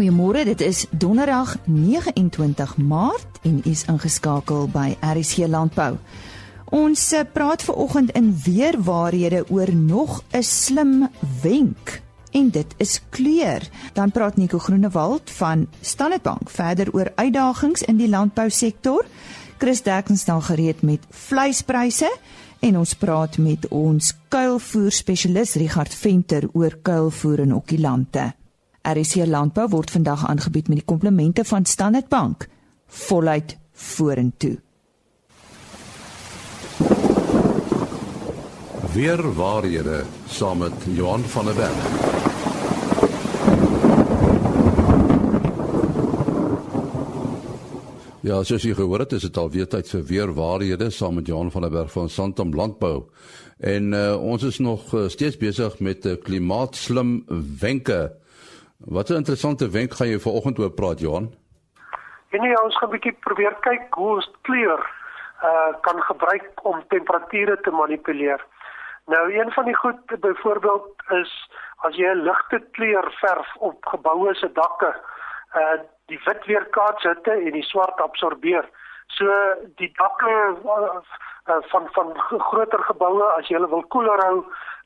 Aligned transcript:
Goeiemôre, 0.00 0.46
dit 0.48 0.60
is 0.64 0.86
Donderdag 0.90 1.56
29 1.64 2.76
Maart 2.76 3.38
en 3.42 3.58
u 3.58 3.68
is 3.68 3.82
ingeskakel 3.84 4.70
by 4.72 4.94
RSC 5.04 5.44
Landbou. 5.44 5.98
Ons 6.72 7.02
eh, 7.12 7.26
praat 7.28 7.60
ver 7.66 7.76
oggend 7.76 8.14
in 8.16 8.30
weer 8.46 8.78
waarhede 8.80 9.42
oor 9.52 9.68
nog 9.74 10.22
'n 10.32 10.42
slim 10.42 11.10
wenk 11.42 12.00
en 12.32 12.48
dit 12.50 12.74
is 12.76 13.00
kleur. 13.10 13.68
Dan 13.92 14.10
praat 14.10 14.36
Nico 14.36 14.58
Groenewald 14.58 15.30
van 15.30 15.66
Standard 15.80 16.22
Bank 16.22 16.50
verder 16.50 16.88
oor 16.92 17.12
uitdagings 17.14 17.82
in 17.82 17.96
die 17.96 18.08
landbousektor. 18.08 19.04
Chris 19.58 19.82
Dekkens 19.82 20.20
staan 20.20 20.42
gereed 20.42 20.82
met 20.82 21.04
vleispryse 21.10 22.16
en 22.60 22.78
ons 22.78 22.94
praat 22.94 23.38
met 23.38 23.68
ons 23.68 24.14
kuilvoer 24.28 24.92
spesialis 24.92 25.54
Richard 25.54 25.94
Venter 25.94 26.48
oor 26.52 26.78
kuilvoer 26.82 27.38
in 27.38 27.54
okkilante. 27.54 28.39
RC 28.82 29.26
Landbou 29.26 29.68
word 29.68 29.90
vandag 29.90 30.26
aangebied 30.26 30.68
met 30.68 30.80
die 30.80 30.86
komplemente 30.86 31.44
van 31.44 31.64
Standard 31.64 32.08
Bank. 32.08 32.48
Voluit 32.86 33.58
vorentoe. 33.72 34.58
Weer 38.92 39.34
waarhede 39.34 40.04
saam 40.26 40.58
met 40.58 40.72
Johan 40.84 41.20
van 41.20 41.44
der 41.44 41.54
Berg. 41.54 42.18
Ja, 48.20 48.42
soos 48.44 48.62
jy 48.62 48.74
gehoor 48.76 49.00
het, 49.00 49.12
is 49.16 49.22
dit 49.24 49.36
al 49.40 49.50
weer 49.50 49.68
tyd 49.68 49.88
vir 49.88 50.02
weer 50.04 50.32
waarhede 50.36 50.90
saam 50.90 51.14
met 51.20 51.26
Johan 51.26 51.50
van 51.50 51.64
der 51.64 51.70
Berg 51.70 51.92
van 51.92 52.08
Santam 52.08 52.54
Landbou. 52.54 53.04
En 53.58 53.92
uh, 53.92 54.16
ons 54.20 54.42
is 54.42 54.58
nog 54.58 54.94
uh, 54.94 55.08
steeds 55.08 55.36
besig 55.36 55.78
met 55.78 56.06
uh, 56.06 56.16
klimaatslim 56.22 57.22
wenke 57.60 58.10
Wat 58.84 59.08
'n 59.08 59.14
interessante 59.14 59.70
wenk 59.70 59.92
gaan 59.92 60.08
jy 60.08 60.18
vanoggend 60.18 60.58
oor 60.58 60.70
praat 60.70 61.00
Johan? 61.00 61.34
En 62.30 62.40
nee, 62.40 62.62
ons 62.62 62.76
gaan 62.76 62.88
'n 62.88 62.92
bietjie 62.92 63.12
probeer 63.12 63.54
kyk 63.60 63.94
hoe 63.94 64.14
ons 64.14 64.30
kleur 64.42 64.80
uh 65.42 65.72
kan 65.80 66.02
gebruik 66.02 66.50
om 66.62 66.84
temperature 66.88 67.60
te 67.60 67.70
manipuleer. 67.70 68.44
Nou 69.06 69.32
een 69.32 69.52
van 69.52 69.64
die 69.64 69.76
goed 69.76 70.20
byvoorbeeld 70.20 71.02
is 71.08 71.50
as 71.76 71.96
jy 71.96 72.08
'n 72.08 72.22
ligte 72.22 72.60
kleur 72.70 73.12
verf 73.20 73.56
op 73.56 73.86
geboue 73.86 74.34
se 74.34 74.52
dakke, 74.52 74.94
uh 75.54 75.80
die 76.06 76.20
wit 76.24 76.44
weerkaats 76.44 77.02
hitte 77.02 77.32
en 77.32 77.52
die 77.52 77.68
swart 77.72 78.00
absorbeer. 78.00 78.68
So 79.06 79.26
die 79.76 79.92
dakke 79.94 80.56
uh, 80.64 81.62
van 81.72 81.88
van 81.92 82.18
groter 82.38 82.82
geboue 82.82 83.24
as 83.24 83.48
jy 83.48 83.56
hulle 83.56 83.68
wil 83.68 83.86
koeler 83.86 84.24
hou 84.24 84.44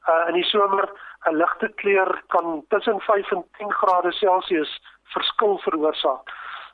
uh 0.09 0.29
in 0.29 0.35
die 0.35 0.49
somer 0.51 0.89
'n 1.25 1.37
ligte 1.37 1.69
kleur 1.75 2.23
kan 2.29 2.65
tussen 2.69 3.01
5 3.01 3.31
en 3.33 3.45
10 3.59 3.73
grade 3.73 4.13
Celsius 4.13 4.81
verskil 5.05 5.59
veroorsaak. 5.59 6.33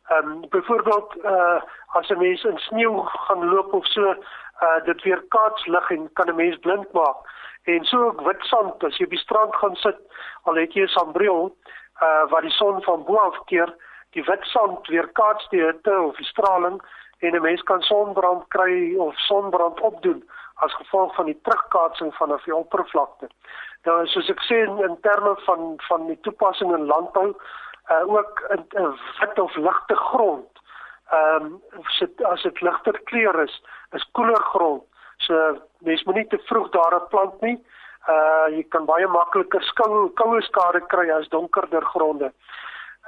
Ehm 0.08 0.30
um, 0.30 0.48
byvoorbeeld 0.48 1.16
uh 1.24 1.60
as 1.98 2.08
'n 2.08 2.18
mens 2.18 2.44
in 2.44 2.58
sneeu 2.58 3.02
gaan 3.04 3.44
loop 3.48 3.72
of 3.72 3.86
so, 3.86 4.14
uh 4.62 4.84
dit 4.84 5.02
weer 5.02 5.22
kaats 5.28 5.66
lig 5.66 5.90
en 5.90 6.12
kan 6.12 6.28
'n 6.28 6.36
mens 6.36 6.58
blind 6.58 6.92
maak. 6.92 7.16
En 7.64 7.84
so 7.84 8.04
ook 8.04 8.20
wit 8.20 8.42
sand 8.44 8.84
as 8.84 8.96
jy 8.96 9.04
op 9.04 9.10
die 9.10 9.18
strand 9.18 9.56
gaan 9.56 9.76
sit, 9.76 9.98
al 10.42 10.54
het 10.54 10.72
jy 10.72 10.82
'n 10.82 10.96
sambreel 10.98 11.56
uh 12.02 12.24
wat 12.30 12.42
die 12.42 12.56
son 12.60 12.82
van 12.82 13.04
bo 13.04 13.16
af 13.16 13.44
keer, 13.44 13.74
die 14.10 14.24
wit 14.24 14.44
sand 14.44 14.86
weer 14.86 15.08
kaats 15.08 15.48
die 15.48 15.62
hitte 15.62 16.00
of 16.00 16.16
die 16.16 16.26
straling 16.26 16.80
en 17.18 17.34
'n 17.34 17.42
mens 17.42 17.62
kan 17.62 17.82
sonbrand 17.82 18.48
kry 18.48 18.96
of 18.96 19.18
sonbrand 19.18 19.80
opdoen 19.80 20.24
as 20.54 20.74
gevolg 20.74 21.14
van 21.14 21.24
die 21.24 21.40
terugkaatsing 21.42 22.14
vanaf 22.14 22.44
die 22.44 22.54
oppervlakte. 22.54 23.28
Nou 23.88 23.96
soos 24.12 24.28
ek 24.28 24.42
sê 24.44 24.60
in, 24.66 24.76
in 24.84 24.96
terme 25.06 25.34
van 25.46 25.76
van 25.88 26.06
die 26.10 26.18
toepassing 26.26 26.72
in 26.76 26.88
landbou, 26.90 27.30
uh 27.90 28.04
ook 28.16 28.42
'n 28.52 28.92
wit 29.20 29.38
of 29.38 29.54
ligte 29.56 29.96
grond. 29.96 30.60
Ehm 31.10 31.44
um, 31.44 31.62
sit 31.98 32.24
as 32.24 32.42
dit 32.42 32.60
ligter 32.60 33.00
kleur 33.04 33.42
is, 33.42 33.62
is 33.92 34.10
koeler 34.12 34.42
grond. 34.52 34.84
So 35.16 35.34
mens 35.78 36.04
moet 36.04 36.14
nie 36.14 36.26
te 36.26 36.38
vroeg 36.38 36.68
daar 36.70 36.94
'n 36.94 37.08
plant 37.08 37.40
nie. 37.40 37.56
Uh 38.08 38.46
jy 38.56 38.62
kan 38.68 38.84
baie 38.84 39.06
makliker 39.06 39.62
skou 39.62 40.08
koue 40.08 40.42
skade 40.42 40.80
kry 40.86 41.10
as 41.10 41.28
donkerder 41.28 41.84
gronde. 41.84 42.32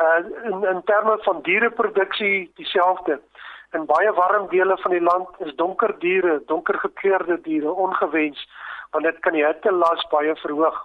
Uh 0.00 0.18
in 0.50 0.64
in 0.64 0.82
terme 0.82 1.18
van 1.22 1.42
diereproduksie 1.42 2.50
dieselfde. 2.54 3.20
In 3.72 3.86
baie 3.86 4.12
warm 4.12 4.48
dele 4.48 4.76
van 4.76 4.91
die 4.91 5.00
land 5.00 5.28
is 5.38 5.54
donker 5.54 5.98
diere, 5.98 6.42
donker 6.47 6.78
gekleurde 6.78 7.41
diere 7.41 7.72
ongewens 7.72 8.48
want 8.92 9.04
dit 9.04 9.19
kan 9.25 9.36
die 9.36 9.44
hittelas 9.44 10.06
baie 10.12 10.34
verhoog. 10.44 10.78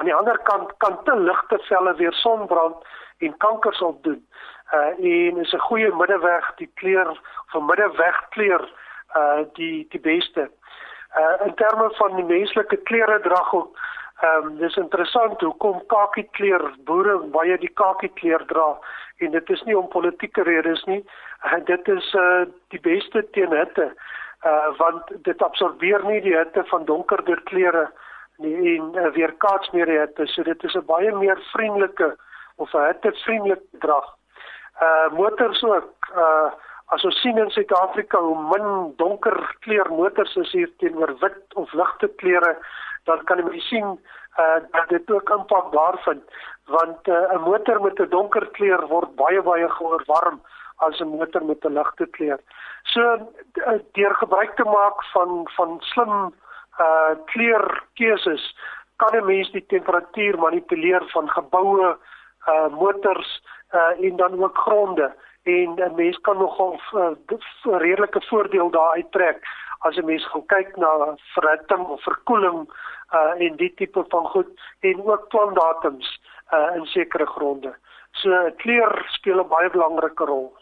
Aan 0.00 0.08
die 0.08 0.14
ander 0.14 0.38
kant 0.48 0.72
kan 0.84 0.98
te 1.04 1.16
ligte 1.16 1.58
velle 1.68 1.94
weer 2.00 2.12
sonbrand 2.12 2.76
en 3.18 3.36
kankers 3.36 3.80
opdoen. 3.82 4.20
Uh 4.72 4.92
en 4.98 5.36
is 5.44 5.52
'n 5.52 5.66
goeie 5.68 5.92
middeweg 5.94 6.54
die 6.56 6.70
kleur 6.74 7.20
van 7.52 7.66
middeweg 7.66 8.28
kleur 8.28 8.68
uh 9.16 9.44
die 9.52 9.86
die 9.88 10.00
beste. 10.00 10.50
Uh 11.16 11.46
in 11.46 11.54
terme 11.54 11.90
van 12.00 12.16
die 12.16 12.24
menslike 12.24 12.76
kleure 12.76 13.20
drag 13.20 13.54
ook 13.54 13.76
Ehm 14.22 14.46
um, 14.46 14.56
dis 14.56 14.76
interessant 14.78 15.40
hoekom 15.40 15.80
kakie 15.90 16.28
kleur 16.36 16.62
boere 16.86 17.16
baie 17.34 17.56
die 17.58 17.70
kakie 17.80 18.10
kleur 18.20 18.44
dra 18.46 18.66
en 19.24 19.32
dit 19.34 19.50
is 19.50 19.62
nie 19.66 19.74
om 19.78 19.88
politieke 19.94 20.44
redes 20.46 20.84
nie. 20.90 21.00
Uh, 21.46 21.58
dit 21.70 21.88
is 21.88 22.10
uh 22.20 22.44
die 22.74 22.80
beste 22.84 23.24
teen 23.34 23.56
hitte 23.56 23.88
uh 24.44 24.70
want 24.78 25.10
dit 25.22 25.42
absorbeer 25.42 26.04
nie 26.04 26.20
die 26.20 26.36
hitte 26.36 26.64
van 26.70 26.84
donkerder 26.84 27.42
kleure 27.50 27.90
nie 28.42 28.54
en 28.76 28.94
uh, 28.98 29.10
weerkaats 29.14 29.70
meer 29.70 29.90
hitte. 29.90 30.26
So 30.26 30.42
dit 30.42 30.64
is 30.64 30.74
'n 30.74 30.86
baie 30.86 31.12
meer 31.12 31.38
vriendelike 31.52 32.16
of 32.56 32.74
'n 32.74 32.86
hittevriendelike 32.86 33.78
drag. 33.84 34.06
Uh 34.82 35.08
motors 35.12 35.62
ook. 35.62 35.94
Uh 36.16 36.50
as 36.92 37.04
ons 37.04 37.20
sien 37.20 37.38
in 37.38 37.50
Suid-Afrika 37.50 38.18
hoe 38.18 38.36
min 38.50 38.94
donker 38.96 39.56
kleur 39.60 39.88
motors 39.90 40.36
is 40.36 40.52
hier 40.52 40.70
teenoor 40.78 41.14
wit 41.20 41.54
of 41.54 41.72
ligte 41.72 42.08
kleure 42.08 42.56
dan 43.04 43.24
kan 43.24 43.38
jy 43.38 43.60
sien 43.60 43.98
uh 44.38 44.58
dat 44.70 44.88
dit 44.88 45.10
ook 45.10 45.30
impak 45.30 45.72
daarvan. 45.72 46.22
Want 46.66 47.06
'n 47.06 47.10
uh, 47.10 47.44
motor 47.44 47.80
met 47.82 48.00
'n 48.00 48.08
donker 48.08 48.46
kleur 48.50 48.86
word 48.86 49.14
baie 49.14 49.42
baie 49.42 49.68
gehoor 49.68 50.02
warm 50.06 50.40
as 50.86 51.00
'n 51.00 51.08
motor 51.16 51.44
met 51.44 51.64
'n 51.64 51.72
ligte 51.78 52.06
kleur. 52.16 52.40
So 52.82 53.00
eh, 53.52 53.80
deur 53.92 54.14
gebruik 54.14 54.54
te 54.56 54.64
maak 54.64 55.04
van 55.12 55.48
van 55.56 55.80
slim 55.80 56.34
uh 56.80 57.14
kleurkeuses 57.24 58.44
kan 58.96 59.16
'n 59.16 59.26
mens 59.26 59.50
die 59.50 59.66
temperatuur 59.66 60.38
manipuleer 60.38 61.02
van 61.14 61.30
geboue, 61.30 61.96
uh 62.48 62.68
motors 62.68 63.42
uh 63.74 64.04
en 64.06 64.16
dan 64.16 64.42
ook 64.42 64.58
gronde 64.58 65.14
en 65.42 65.74
'n 65.74 65.94
mens 65.94 66.20
kan 66.20 66.38
nogal 66.38 66.80
'n 66.92 67.16
uh, 67.70 67.78
redelike 67.78 68.20
voordeel 68.20 68.70
daar 68.70 68.92
uittrek 68.92 69.38
as 69.78 69.96
'n 69.96 70.04
mens 70.04 70.26
gaan 70.26 70.46
kyk 70.46 70.76
na 70.76 71.16
verhitting 71.34 71.86
of 71.86 72.02
verkoeling 72.02 72.60
uh 73.14 73.46
en 73.46 73.56
die 73.56 73.74
tipe 73.74 74.04
van 74.08 74.26
goed 74.26 74.60
en 74.80 75.04
ook 75.04 75.28
plantdatums 75.28 76.20
uh 76.52 76.76
in 76.76 76.86
sekere 76.86 77.26
gronde. 77.26 77.74
So 78.10 78.50
kleur 78.56 79.04
speel 79.06 79.40
'n 79.40 79.48
baie 79.48 79.70
belangrike 79.70 80.24
rol. 80.24 80.56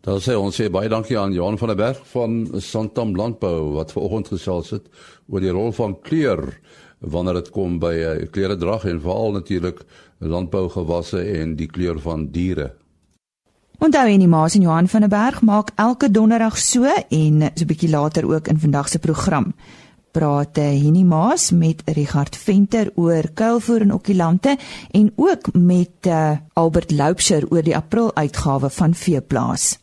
Daar 0.00 0.20
sê 0.24 0.32
ons 0.32 0.56
sê 0.56 0.70
baie 0.72 0.88
dankie 0.88 1.18
aan 1.20 1.34
Johan 1.36 1.58
van 1.60 1.68
der 1.68 1.76
Berg 1.76 1.98
van 2.08 2.60
Santam 2.64 3.10
Landbou 3.16 3.74
wat 3.74 3.90
vanoggend 3.92 4.30
gesels 4.32 4.70
het 4.72 4.86
oor 5.28 5.44
die 5.44 5.52
rol 5.52 5.74
van 5.76 5.98
kleur 6.00 6.40
wanneer 7.00 7.36
dit 7.42 7.50
kom 7.52 7.74
by 7.82 7.92
uh, 7.98 8.14
kleure 8.32 8.56
drag 8.56 8.86
en 8.88 9.02
veral 9.04 9.36
natuurlik 9.36 9.82
landbougewasse 10.24 11.20
en 11.20 11.52
die 11.56 11.68
kleur 11.68 12.00
van 12.00 12.30
diere. 12.32 12.70
Onthou 13.80 14.06
en 14.08 14.24
die 14.24 14.28
Maas 14.28 14.56
en 14.56 14.64
Johan 14.64 14.88
van 14.88 15.04
der 15.04 15.12
Berg 15.12 15.42
maak 15.44 15.74
elke 15.76 16.08
donderdag 16.10 16.56
so 16.56 16.84
en 16.84 17.44
so 17.52 17.64
'n 17.64 17.68
bietjie 17.68 17.90
later 17.92 18.24
ook 18.24 18.48
in 18.48 18.58
vandag 18.58 18.88
se 18.88 18.98
program 18.98 19.52
praat 20.10 20.56
Henny 20.56 21.02
Maas 21.02 21.50
met 21.50 21.82
Richard 21.84 22.36
Venter 22.36 22.90
oor 22.94 23.30
kuilvoer 23.34 23.80
en 23.80 23.92
okkulante 23.92 24.56
en 24.90 25.12
ook 25.16 25.52
met 25.52 26.06
uh, 26.06 26.32
Albert 26.52 26.90
Loubser 26.90 27.44
oor 27.50 27.62
die 27.62 27.76
April 27.76 28.14
uitgawe 28.14 28.70
van 28.70 28.94
Veeplaas. 28.94 29.79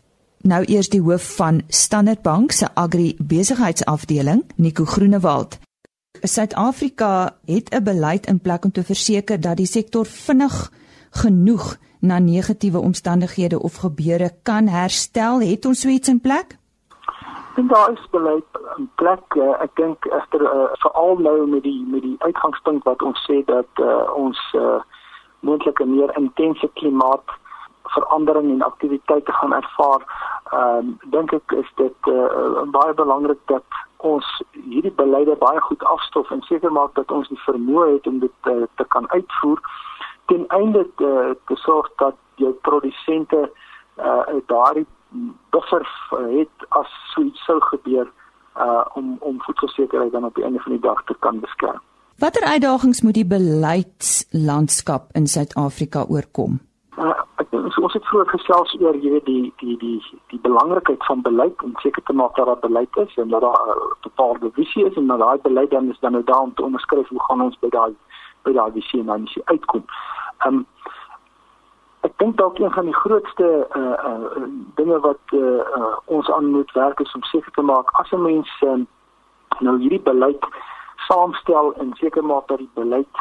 Nou 0.48 0.62
eers 0.64 0.88
die 0.88 1.02
hoof 1.04 1.26
van 1.36 1.58
Standard 1.68 2.22
Bank 2.24 2.54
se 2.56 2.68
Agri 2.74 3.16
besigheidsafdeling, 3.20 4.46
Nico 4.56 4.86
Groenewald. 4.86 5.58
Suid-Afrika 6.22 7.36
het 7.46 7.70
'n 7.76 7.84
beleid 7.84 8.26
in 8.28 8.40
plek 8.40 8.64
om 8.64 8.72
te 8.72 8.84
verseker 8.84 9.42
dat 9.42 9.58
die 9.58 9.66
sektor 9.66 10.06
vinnig 10.06 10.72
genoeg 11.12 11.76
na 12.00 12.20
negatiewe 12.20 12.80
omstandighede 12.80 13.62
of 13.62 13.76
gebeure 13.76 14.32
kan 14.44 14.68
herstel. 14.68 15.42
Het 15.42 15.66
ons 15.66 15.82
so 15.82 15.90
iets 15.90 16.08
in 16.08 16.22
plek? 16.22 16.58
En 17.56 17.68
daar 17.68 17.92
is 17.92 18.08
beleid 18.12 18.46
in 18.78 18.90
plek. 18.96 19.24
Uh, 19.36 19.62
ek 19.62 19.76
dink 19.76 20.06
egter 20.06 20.42
uh, 20.42 20.70
veral 20.72 21.18
nou 21.18 21.48
met 21.48 21.64
die 21.64 21.86
met 21.92 22.02
die 22.02 22.16
uitgangspunt 22.20 22.84
wat 22.84 23.02
ons 23.02 23.30
sê 23.32 23.44
dat 23.46 23.72
uh, 23.76 24.14
ons 24.16 24.54
uh, 24.56 24.80
moontlik 25.40 25.80
'n 25.80 25.96
meer 25.96 26.18
intense 26.18 26.70
klimaat 26.74 27.26
verandering 27.88 28.52
en 28.52 28.62
aktiwiteite 28.62 29.32
gaan 29.32 29.54
ervaar. 29.54 30.02
Ehm 30.52 30.78
um, 30.78 30.98
dink 31.12 31.34
ek 31.34 31.52
is 31.52 31.70
dit 31.76 32.10
uh, 32.12 32.64
baie 32.72 32.94
belangrik 32.94 33.40
dat 33.52 33.66
ons 33.98 34.28
hierdie 34.52 34.94
beleide 34.96 35.36
baie 35.36 35.62
goed 35.62 35.84
afstof 35.84 36.32
en 36.32 36.42
seker 36.42 36.72
maak 36.72 36.94
dat 36.96 37.12
ons 37.12 37.28
die 37.28 37.42
vermoë 37.46 37.88
het 37.94 38.08
om 38.08 38.20
dit 38.20 38.52
uh, 38.52 38.64
te 38.76 38.86
kan 38.96 39.10
uitvoer 39.12 39.62
ten 40.28 40.48
einde 40.48 40.88
te, 40.96 41.38
te 41.48 41.56
sorg 41.56 41.90
dat 42.04 42.16
jou 42.36 42.54
produsente 42.70 43.50
uh 43.98 44.40
daardie 44.46 44.86
buffer 45.50 45.84
het 46.12 46.66
as 46.70 46.92
so 47.14 47.22
iets 47.22 47.44
sou 47.46 47.60
gebeur 47.72 48.08
uh 48.58 48.86
om 48.94 49.18
om 49.20 49.42
voedselsekerheid 49.42 50.12
dan 50.12 50.26
op 50.26 50.36
die 50.36 50.44
einde 50.44 50.60
van 50.60 50.72
die 50.72 50.82
dag 50.82 51.04
te 51.04 51.16
kan 51.20 51.40
beskerm. 51.40 51.82
Watter 52.18 52.44
uitdagings 52.44 53.02
moet 53.02 53.14
die 53.14 53.26
beleidslandskap 53.26 55.10
in 55.14 55.28
Suid-Afrika 55.28 56.06
oorkom? 56.10 56.60
Uh, 56.98 57.14
ek 57.38 57.52
dink 57.54 57.76
ons 57.78 57.94
het 57.94 58.06
vroeër 58.10 58.30
gesels 58.32 58.72
oor 58.82 58.96
jy 58.98 59.12
weet 59.14 59.28
die 59.30 59.54
die 59.62 59.76
die 59.78 59.98
die 60.34 60.40
belangrikheid 60.42 61.04
van 61.06 61.20
beleid 61.22 61.62
om 61.62 61.76
seker 61.84 62.02
te 62.08 62.16
maak 62.18 62.34
dat 62.40 62.50
daar 62.50 62.64
beleid 62.64 62.98
is 63.04 63.18
en 63.22 63.30
dat 63.30 63.44
daar 63.46 63.60
'n 63.66 63.76
uh, 63.76 63.92
bepaalde 64.08 64.50
visie 64.56 64.86
is 64.86 64.98
en 64.98 65.08
dat 65.12 65.20
daai 65.20 65.38
beleid 65.44 65.70
dan 65.72 65.92
is 65.92 66.00
dan 66.00 66.12
nou 66.12 66.24
daar 66.24 66.42
om 66.42 66.54
te 66.54 66.64
onderskryf 66.64 67.08
hoe 67.08 67.24
gaan 67.28 67.42
ons 67.42 67.60
by 67.60 67.70
daai 67.70 67.94
by 68.44 68.52
daai 68.52 68.72
visie 68.72 69.00
en 69.00 69.06
dan 69.06 69.28
visie 69.28 69.46
uitkom. 69.46 69.86
Um 70.48 70.66
ek 72.02 72.18
dink 72.18 72.38
dalk 72.38 72.60
een 72.60 72.74
van 72.74 72.86
die 72.86 73.00
grootste 73.04 73.68
uh 73.82 73.98
uh 74.10 74.50
dinge 74.76 75.00
wat 75.00 75.24
uh, 75.34 75.62
uh 75.78 75.96
ons 76.06 76.32
aan 76.32 76.46
moet 76.46 76.72
werk 76.72 77.00
is 77.00 77.14
om 77.14 77.24
seker 77.24 77.52
te 77.52 77.62
maak 77.62 77.94
as 78.02 78.12
'n 78.12 78.22
mens 78.22 78.50
uh, 78.62 78.82
nou 79.60 79.78
hierdie 79.80 80.06
beleid 80.12 80.44
saamstel 81.08 81.74
en 81.74 81.94
seker 81.94 82.26
maak 82.26 82.48
dat 82.48 82.58
die 82.58 82.74
beleid 82.74 83.18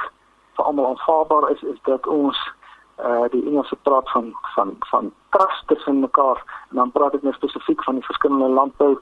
vir 0.56 0.64
almal 0.64 0.86
aanvaarbaar 0.86 1.50
is 1.50 1.62
is 1.62 1.80
dat 1.82 2.06
ons 2.06 2.38
uh 3.04 3.28
die 3.30 3.44
Engelse 3.46 3.76
praat 3.82 4.10
van 4.10 4.34
van 4.54 4.76
van 4.78 5.12
trust 5.28 5.66
tussen 5.66 6.00
mekaar 6.00 6.66
en 6.70 6.76
dan 6.76 6.90
praat 6.90 7.14
ek 7.14 7.22
nou 7.22 7.34
spesifiek 7.34 7.84
van 7.84 7.94
die 7.94 8.04
verskillende 8.04 8.48
landbou 8.48 8.92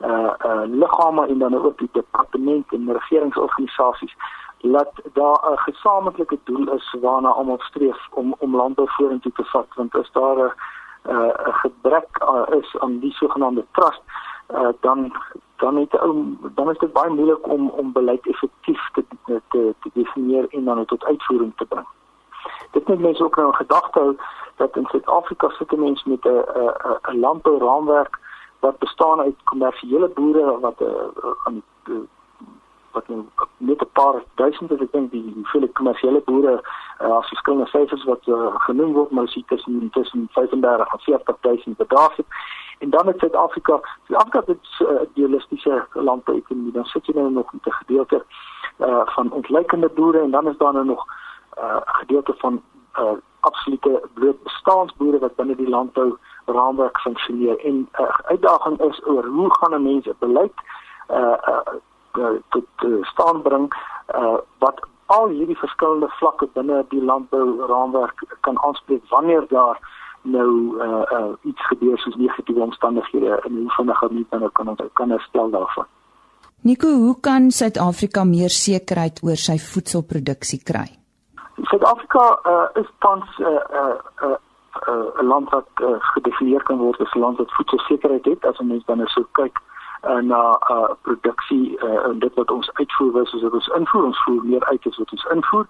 uh 0.00 0.32
uh 0.50 0.62
liggame 0.66 1.26
en 1.26 1.38
dan 1.38 1.54
ook 1.54 1.78
die 1.78 1.88
departement 1.92 2.72
en 2.72 2.92
regeringsorganisasies 2.92 4.16
laat 4.60 4.92
daar 5.12 5.38
'n 5.50 5.58
gesamentlike 5.58 6.38
doel 6.44 6.72
is 6.72 6.96
waarna 7.00 7.28
almal 7.28 7.60
streef 7.60 8.08
om 8.10 8.34
om 8.38 8.56
landbou 8.56 8.88
vorentoe 8.88 9.32
te 9.32 9.44
vat 9.44 9.68
want 9.74 9.94
as 9.94 10.12
daar 10.12 10.38
'n 10.38 10.52
'n 11.08 11.52
gebrek 11.62 12.08
uh, 12.22 12.60
is 12.60 12.78
aan 12.78 12.98
die 12.98 13.12
sogenaamde 13.12 13.64
trust 13.72 14.02
uh, 14.54 14.68
dan 14.80 15.12
dan 15.56 15.76
het 15.76 15.98
ou 15.98 16.36
dan 16.54 16.70
is 16.70 16.78
dit 16.78 16.92
baie 16.92 17.10
moeilik 17.10 17.48
om 17.48 17.68
om 17.68 17.92
beleid 17.92 18.26
effektief 18.26 18.90
te 18.92 19.04
te 19.24 19.74
te 19.80 19.90
definieer 19.92 20.46
en 20.48 20.64
dan 20.64 20.84
tot 20.84 21.04
uitvoering 21.04 21.52
te 21.56 21.64
bring. 21.64 21.86
Dit 22.70 22.88
moet 22.88 22.98
mense 22.98 23.24
ook 23.24 23.36
nou 23.36 23.48
in 23.48 23.54
gedagte 23.54 23.98
hou 23.98 24.16
dat 24.56 24.76
in 24.76 24.86
Suid-Afrika 24.86 25.48
sit 25.48 25.76
mense 25.76 26.08
met 26.08 26.24
'n 26.24 26.28
'n 26.28 27.12
'n 27.12 27.18
landbouraamwerk 27.20 28.18
wat 28.60 28.78
bestaan 28.78 29.20
uit 29.20 29.36
kommersiële 29.44 30.08
boere 30.08 30.58
wat 30.60 30.80
'n 30.80 30.84
uh, 30.84 31.30
aan 31.44 31.62
wat 32.92 33.08
nou 33.08 33.24
net 33.56 33.82
'n 33.82 33.92
paar 33.92 34.22
duisend 34.34 34.72
ek 34.72 34.92
dink 34.92 35.10
die 35.10 35.32
hoeveelheid 35.34 35.72
kommersiële 35.72 36.22
boere 36.24 36.62
uh, 37.00 37.16
as 37.16 37.28
verskillende 37.28 37.66
syfers 37.66 38.04
wat 38.04 38.26
uh, 38.26 38.54
genoem 38.54 38.92
word 38.92 39.10
maar 39.10 39.24
dit 39.24 39.50
is 39.50 39.66
tussen 39.90 40.28
35 40.30 40.92
en 40.92 41.00
40 41.00 41.36
duisend 41.40 41.76
per 41.76 41.88
dag 41.88 42.12
en 42.78 42.90
dan 42.90 43.06
het 43.06 43.18
Suid-Afrika 43.18 43.80
Suid-Afrika 44.06 44.42
het 44.46 44.58
'n 44.78 44.82
uh, 44.82 45.00
idealistiese 45.14 45.86
landbouekonomie. 45.92 46.72
Dan 46.72 46.84
sit 46.84 47.06
jy 47.06 47.14
nou 47.14 47.30
nog 47.30 47.52
met 47.52 47.66
'n 47.66 47.70
gedeelte 47.70 48.24
uh, 48.78 49.00
van 49.04 49.32
ontleikende 49.32 49.88
boere 49.88 50.20
en 50.20 50.30
dan 50.30 50.48
is 50.48 50.56
daar 50.56 50.72
nou 50.72 50.84
nog 50.84 51.04
'n 51.04 51.23
uh, 51.58 51.80
gedeelte 51.84 52.34
van 52.38 52.62
uh, 52.98 53.16
absolute 53.40 54.02
bloot 54.14 54.42
bestaansboere 54.42 55.18
wat 55.18 55.36
binne 55.36 55.56
die 55.56 55.68
landbou 55.68 56.16
raamwerk 56.46 57.00
funksioneer 57.00 57.58
en 57.64 57.74
'n 57.74 57.88
uh, 58.00 58.18
uitdaging 58.32 58.80
is 58.80 59.00
oor 59.06 59.24
hoe 59.24 59.50
gaan 59.54 59.74
'n 59.74 59.82
mens 59.82 60.06
'n 60.06 60.16
beleid 60.18 60.56
uh, 61.10 61.36
uh, 61.52 61.74
uh, 62.18 62.36
tot 62.48 62.66
uh, 62.84 63.04
staan 63.12 63.42
bring 63.42 63.74
uh, 64.14 64.38
wat 64.58 64.86
al 65.06 65.28
hierdie 65.28 65.58
verskillende 65.58 66.08
vlakke 66.08 66.48
binne 66.52 66.84
die 66.88 67.04
landbou 67.04 67.66
raamwerk 67.66 68.24
kan 68.40 68.58
aanspreek 68.58 69.02
wanneer 69.08 69.44
daar 69.48 69.78
nou 70.22 70.80
uh, 70.80 71.02
uh, 71.12 71.32
iets 71.42 71.66
gebeur 71.66 71.98
soos 71.98 72.16
negatiewe 72.16 72.60
omstandighede 72.60 73.40
in 73.44 73.56
hoe 73.56 73.70
vinnig 73.76 74.02
ons 74.02 74.28
dan 74.30 74.50
kan 74.52 74.76
kan 74.92 75.10
herstel 75.10 75.50
daarvan. 75.50 75.86
Nico, 76.60 76.88
hoe 76.88 77.20
kan 77.20 77.50
Suid-Afrika 77.50 78.24
meer 78.24 78.48
sekerheid 78.48 79.20
oor 79.22 79.36
sy 79.36 79.58
voedselproduksie 79.60 80.62
kry? 80.64 81.03
Suid-Afrika 81.62 82.38
uh, 82.46 82.82
is 82.82 82.88
tans 82.98 83.38
'n 83.38 83.42
uh, 83.42 83.50
uh, 83.50 83.96
uh, 84.22 84.36
uh, 84.88 85.22
land 85.22 85.50
wat 85.50 85.68
uh, 85.82 85.96
gedefinieer 85.98 86.62
kan 86.62 86.78
word 86.78 87.00
as 87.00 87.14
'n 87.14 87.18
land 87.18 87.38
wat 87.38 87.52
voedselsekerheid 87.52 88.24
het 88.24 88.46
as 88.46 88.58
'n 88.58 88.66
mens 88.66 88.84
dan 88.84 88.96
nou 88.96 89.08
so 89.08 89.26
kyk 89.32 89.58
uh, 90.08 90.20
na 90.20 90.60
uh, 90.70 90.90
produksie 91.02 91.78
uh, 91.78 92.04
en 92.04 92.18
dit 92.18 92.34
wat 92.34 92.50
ons 92.50 92.70
uitvoer 92.72 93.12
versus 93.12 93.42
wat 93.42 93.52
ons 93.52 93.68
invoer. 93.68 94.04
Ons 94.04 94.22
voer 94.22 94.44
meer 94.44 94.64
uit 94.64 94.86
as 94.86 94.96
wat 94.96 95.12
ons 95.12 95.26
invoer. 95.34 95.66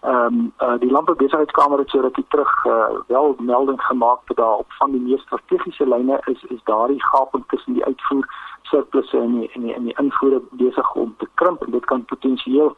Ehm 0.00 0.24
um, 0.24 0.52
uh, 0.58 0.78
die 0.78 0.90
landboubesigheidskamer 0.90 1.78
het 1.78 1.90
so 1.90 2.00
rukkie 2.00 2.24
terug 2.28 2.64
uh, 2.64 2.84
wel 3.06 3.34
melding 3.38 3.82
gemaak 3.82 4.20
dat 4.24 4.36
daar 4.36 4.58
op 4.62 4.72
van 4.78 4.90
die 4.90 5.00
mees 5.00 5.22
strategiese 5.22 5.88
lyne 5.88 6.20
is 6.24 6.42
is 6.42 6.62
daardie 6.64 7.02
gaping 7.04 7.44
tussen 7.46 7.72
die 7.72 7.84
uitvoer 7.84 8.28
surplus 8.62 9.12
en 9.12 9.38
die, 9.38 9.50
en 9.52 9.62
die, 9.62 9.74
en 9.74 9.84
die 9.84 9.96
invoer 9.98 10.40
besig 10.50 10.94
om 10.94 11.14
te 11.18 11.28
krimp. 11.34 11.62
En 11.62 11.70
dit 11.70 11.84
kan 11.84 12.04
potensieel 12.04 12.76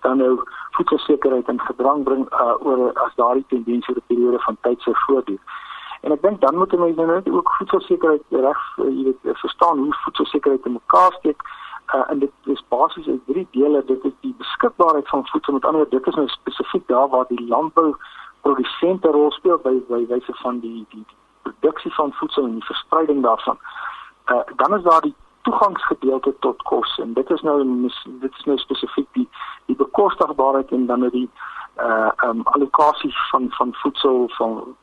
dan 0.00 0.16
nou 0.16 0.42
voedselsekerheid 0.70 1.48
in 1.48 1.60
gedrang 1.60 2.04
bring 2.04 2.26
uh, 2.32 2.54
oor 2.66 2.92
as 3.04 3.14
daardie 3.14 3.44
tendens 3.48 3.88
oor 3.88 3.96
'n 3.96 4.06
periode 4.06 4.38
van 4.38 4.56
tyd 4.60 4.80
sou 4.80 4.94
voortduur. 5.06 5.42
En 6.00 6.12
ek 6.12 6.22
dink 6.22 6.40
dan 6.40 6.56
moet 6.56 6.78
mense 6.78 7.00
nou 7.00 7.06
net 7.06 7.28
ook 7.28 7.50
voedselsekerheid 7.58 8.22
reg, 8.30 8.60
uh, 8.78 8.84
jy 8.84 9.04
weet, 9.04 9.38
verstaan 9.38 9.78
hoe 9.78 9.94
voedselsekerheid 10.04 10.64
in 10.64 10.72
mekaar 10.72 11.12
steek. 11.12 11.42
Uh, 11.94 12.10
en 12.10 12.18
dit 12.18 12.32
is 12.44 12.64
basies 12.68 13.08
uit 13.08 13.26
drie 13.26 13.48
dele. 13.50 13.84
Dit 13.84 14.04
is 14.04 14.12
die 14.20 14.34
beskikbaarheid 14.38 15.08
van 15.08 15.26
voedsel. 15.26 15.52
Met 15.52 15.64
ander 15.64 15.80
woorde, 15.80 15.96
dit 15.96 16.06
is 16.06 16.14
nou 16.14 16.28
spesifiek 16.28 16.86
daar 16.88 17.08
waar 17.08 17.24
die 17.28 17.48
landbou 17.48 17.96
produsente 18.40 19.08
rol 19.08 19.30
speel 19.30 19.58
by 19.58 19.74
by 19.88 20.06
wyse 20.08 20.34
van 20.42 20.60
die 20.60 20.86
die, 20.90 21.04
die 21.06 21.16
produksie 21.42 21.94
van 21.94 22.12
voedsel 22.12 22.44
en 22.44 22.52
die 22.52 22.64
verspreiding 22.64 23.22
daarvan. 23.22 23.58
Uh, 24.26 24.40
dan 24.56 24.76
is 24.76 24.82
daar 24.82 25.00
die 25.00 25.14
toegangsgedeelte 25.42 26.34
tot 26.38 26.62
kos 26.62 26.98
en 26.98 27.12
dit 27.12 27.30
is 27.30 27.40
nou 27.40 27.56
dit 28.04 28.32
is 28.38 28.44
nou 28.44 28.58
spesifiek 28.58 29.08
die 29.12 29.28
die 29.66 29.76
bekostigbaarheid 29.76 30.70
en 30.70 30.86
dan 30.86 31.06
nou 31.06 31.10
die 31.10 31.28
uh 31.80 32.10
um 32.24 32.40
allocasie 32.54 33.12
van 33.30 33.46
van 33.50 33.74
voedsel 33.82 34.30
van 34.36 34.76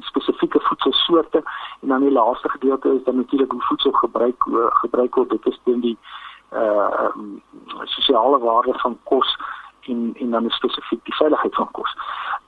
spesifieke 0.00 0.60
voedselsoorte 0.60 1.42
en 1.80 1.88
dan 1.88 2.00
die 2.00 2.12
laaste 2.12 2.48
gedeelte 2.48 2.94
is 2.94 3.04
dan 3.04 3.16
natuurlik 3.16 3.50
hoe 3.50 3.62
voedsel 3.62 3.92
gebruik 3.92 4.46
uh, 4.46 4.66
gebruik 4.68 5.14
word 5.14 5.30
dit 5.30 5.46
is 5.46 5.60
dan 5.64 5.80
die 5.80 5.98
uh 6.52 7.08
um, 7.14 7.42
sosiale 7.84 8.38
waarde 8.38 8.78
van 8.78 8.98
kos 9.02 9.36
en 9.80 10.14
en 10.18 10.30
dan 10.30 10.50
spesifiek 10.50 11.04
die 11.04 11.14
veiligheid 11.14 11.54
van 11.54 11.70
kos. 11.70 11.96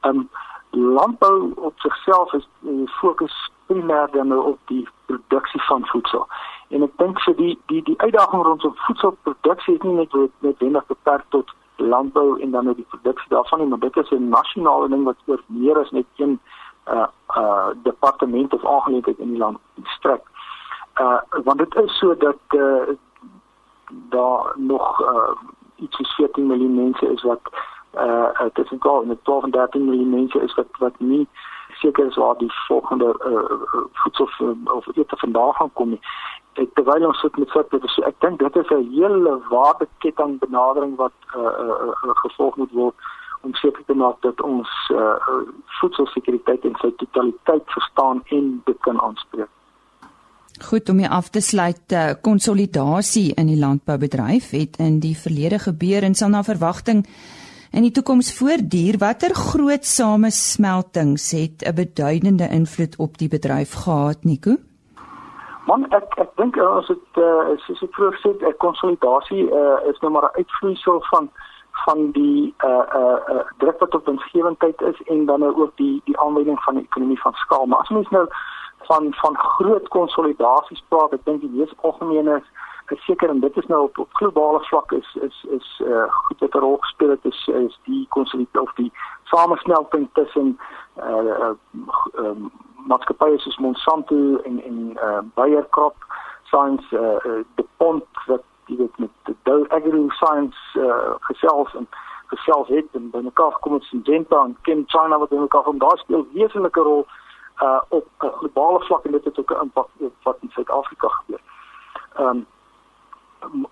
Um 0.00 0.28
landbou 0.70 1.52
op 1.56 1.78
sigself 1.78 2.32
is 2.32 2.48
die 2.60 2.88
fokus 2.88 3.50
primêr 3.70 4.10
dan 4.10 4.28
nou 4.28 4.42
op 4.52 4.58
die 4.66 4.88
produksie 5.06 5.62
van 5.62 5.86
voedsel. 5.86 6.26
En 6.74 6.82
ek 6.86 6.96
dink 7.02 7.20
vir 7.26 7.36
die 7.38 7.54
die 7.72 7.82
die 7.86 7.98
uitdaging 8.02 8.42
rondom 8.46 8.74
voedselproduksie 8.86 9.74
is 9.78 9.86
nie 9.86 9.96
net 10.02 10.16
net 10.46 10.62
wendig 10.64 10.86
beperk 10.92 11.24
tot 11.34 11.54
landbou 11.76 12.38
en 12.40 12.50
dan 12.50 12.66
net 12.70 12.80
die 12.82 12.90
produksie 12.94 13.30
daarvan 13.34 13.62
nie, 13.62 13.68
maar 13.68 13.82
dit 13.86 13.96
is 13.96 14.10
'n 14.10 14.28
nasionale 14.28 14.88
ding 14.88 15.04
wat 15.04 15.16
oor 15.26 15.42
meer 15.46 15.78
as 15.78 15.90
net 15.90 16.06
een 16.16 16.38
uh 16.86 17.06
uh 17.36 17.70
departement 17.82 18.54
of 18.54 18.66
aangeleentheid 18.66 19.18
in 19.18 19.30
die 19.30 19.38
land 19.38 19.58
strek. 19.84 20.22
Uh 21.00 21.20
want 21.44 21.58
dit 21.58 21.74
is 21.74 21.98
so 21.98 22.16
dat 22.16 22.42
uh 22.54 22.94
daar 23.88 24.52
nog 24.56 25.00
uh 25.00 25.32
iets 25.76 25.96
soos 25.96 26.14
14 26.14 26.46
miljoen 26.46 26.74
mense 26.74 27.06
is 27.12 27.22
wat 27.22 27.40
uh 27.94 28.46
tussen 28.52 28.78
12 28.78 29.08
en 29.08 29.18
12 29.22 29.44
en 29.44 29.50
13 29.50 29.84
miljoen 29.84 30.10
mense 30.10 30.40
is 30.40 30.54
wat 30.54 30.66
wat 30.78 30.94
nie 30.98 31.28
seker 31.80 32.06
is 32.06 32.16
waar 32.16 32.38
die 32.38 32.52
volgende 32.68 33.14
uh, 33.30 33.84
voedsel 34.02 34.56
of 34.76 34.86
ete 34.96 35.16
vandaan 35.24 35.54
gaan 35.58 35.72
kom 35.72 35.90
nie 35.96 36.02
ek 36.58 36.74
terwyl 36.74 37.06
ons 37.08 37.20
sit 37.22 37.38
met 37.38 37.52
sit 37.54 37.86
so 37.92 38.02
ek 38.08 38.18
dink 38.24 38.42
dit 38.42 38.56
is 38.56 38.70
'n 38.74 38.90
hele 38.96 39.34
waardeketting 39.50 40.38
benadering 40.40 40.96
wat 40.96 41.16
uh, 41.36 41.42
uh, 41.42 42.14
gevolg 42.24 42.56
moet 42.56 42.72
word 42.72 42.94
om 43.42 43.54
seker 43.54 43.84
te 43.86 43.94
maak 43.94 44.20
dat 44.22 44.40
ons 44.42 44.68
uh, 44.92 45.16
voedselsekuriteit 45.80 46.64
in 46.64 46.76
sy 46.80 46.90
totaliteit 46.96 47.64
verstaan 47.72 48.20
en 48.36 48.60
dit 48.66 48.80
kan 48.80 49.00
aanspreek. 49.00 49.48
Goed 50.60 50.88
om 50.88 50.98
hier 50.98 51.08
af 51.08 51.30
te 51.30 51.40
sluit, 51.40 51.94
konsolidasie 52.20 53.30
uh, 53.32 53.38
in 53.40 53.46
die 53.46 53.58
landboubedryf 53.58 54.50
het 54.50 54.76
in 54.76 55.00
die 55.00 55.16
verlede 55.16 55.58
gebeur 55.58 56.02
en 56.02 56.14
sal 56.14 56.28
na 56.28 56.42
verwagting 56.42 57.06
in 57.70 57.86
die 57.86 57.92
toekoms 57.94 58.32
voortduur. 58.38 58.98
Watter 58.98 59.34
groot 59.34 59.84
samesmeltings 59.86 61.30
het 61.30 61.62
'n 61.62 61.74
beduidende 61.74 62.48
invloed 62.48 62.96
op 62.98 63.18
die 63.18 63.28
bedryf 63.28 63.72
gehad, 63.72 64.24
Nico? 64.24 64.56
Man 65.66 65.84
ek 65.92 66.18
ek 66.18 66.30
dink 66.36 66.56
uh, 66.56 66.76
as 66.76 66.86
dit 66.86 67.16
uh, 67.16 67.56
soos 67.66 67.82
ek 67.82 67.94
vroeër 67.94 68.16
sê, 68.22 68.30
'n 68.48 68.56
konsolidasie 68.58 69.44
uh, 69.50 69.78
is 69.90 69.98
nou 70.00 70.12
maar 70.12 70.30
'n 70.30 70.36
uitvloeisel 70.40 71.04
van 71.10 71.30
van 71.84 72.10
die 72.12 72.54
uh 72.64 72.84
uh, 73.00 73.18
uh 73.32 73.44
druk 73.58 73.78
wat 73.78 73.94
op 73.94 74.06
winsgewendheid 74.06 74.80
is 74.80 74.98
en 75.06 75.26
dan 75.26 75.40
nou 75.40 75.54
ook 75.62 75.76
die 75.76 76.02
die 76.04 76.18
aanwending 76.18 76.62
van 76.62 76.74
die 76.74 76.84
ekonomie 76.84 77.20
van 77.20 77.32
skaal. 77.32 77.66
Maar 77.66 77.78
as 77.78 77.88
mens 77.88 78.08
nou 78.08 78.26
van 78.88 79.14
van 79.22 79.36
groot 79.36 79.88
konsolidasies 79.88 80.82
praat, 80.88 81.12
ek 81.12 81.24
dink 81.24 81.40
die 81.40 81.50
mees 81.50 81.72
algemene 81.76 82.36
is 82.36 82.48
seker 82.98 83.28
en 83.28 83.40
dit 83.40 83.56
is 83.56 83.66
nou 83.66 83.82
op, 83.82 83.98
op 83.98 84.08
globale 84.12 84.60
vlak 84.60 84.92
is 84.92 85.16
is 85.20 85.46
is 85.50 85.82
uh 85.86 86.04
goed 86.08 86.38
wat 86.38 86.54
'n 86.54 86.58
rol 86.58 86.76
gespeel 86.80 87.10
het 87.10 87.24
is 87.24 87.48
is 87.48 87.78
die 87.84 88.06
konsolidasie 88.08 88.60
of 88.60 88.74
die 88.74 88.92
samesmelting 89.24 90.08
tussen 90.12 90.58
uh, 90.96 91.24
uh, 91.24 91.50
uh 92.14 92.36
maatskappye 92.86 93.38
soos 93.38 93.58
Monsanto 93.58 94.36
en 94.36 94.62
en 94.62 94.98
uh, 95.02 95.18
Bayer 95.34 95.66
Crop 95.70 95.96
Science 96.42 96.96
uh, 96.96 97.32
uh 97.32 97.44
die 97.54 97.68
pond 97.76 98.04
wat 98.26 98.42
jy 98.66 98.76
weet 98.76 98.98
met 98.98 99.34
Dow 99.42 99.64
Agri 99.68 100.08
Science 100.08 100.58
uh, 100.78 101.14
gesels 101.20 101.74
en 101.74 101.88
gesels 102.26 102.68
het 102.68 102.86
en 102.92 103.10
by 103.10 103.18
mekaar 103.18 103.52
gekom 103.52 103.72
het 103.72 103.82
Syngenta 103.82 104.44
en 104.44 104.56
Chem 104.62 104.84
China 104.86 105.18
wat 105.18 105.30
in 105.30 105.40
mekaar 105.40 105.62
kom 105.62 105.78
daar 105.78 105.98
speel 105.98 106.26
wesenlike 106.32 106.80
rol 106.80 107.06
uh 107.62 107.80
op 107.88 108.06
globale 108.18 108.80
vlak 108.80 109.04
en 109.04 109.12
dit 109.12 109.24
het 109.24 109.38
ook 109.38 109.50
'n 109.50 109.62
impak 109.62 109.88
op 109.98 110.14
wat 110.22 110.36
in 110.40 110.50
Suid-Afrika 110.50 111.08
gebeur. 111.08 111.40
Ehm 112.14 112.26
um, 112.26 112.46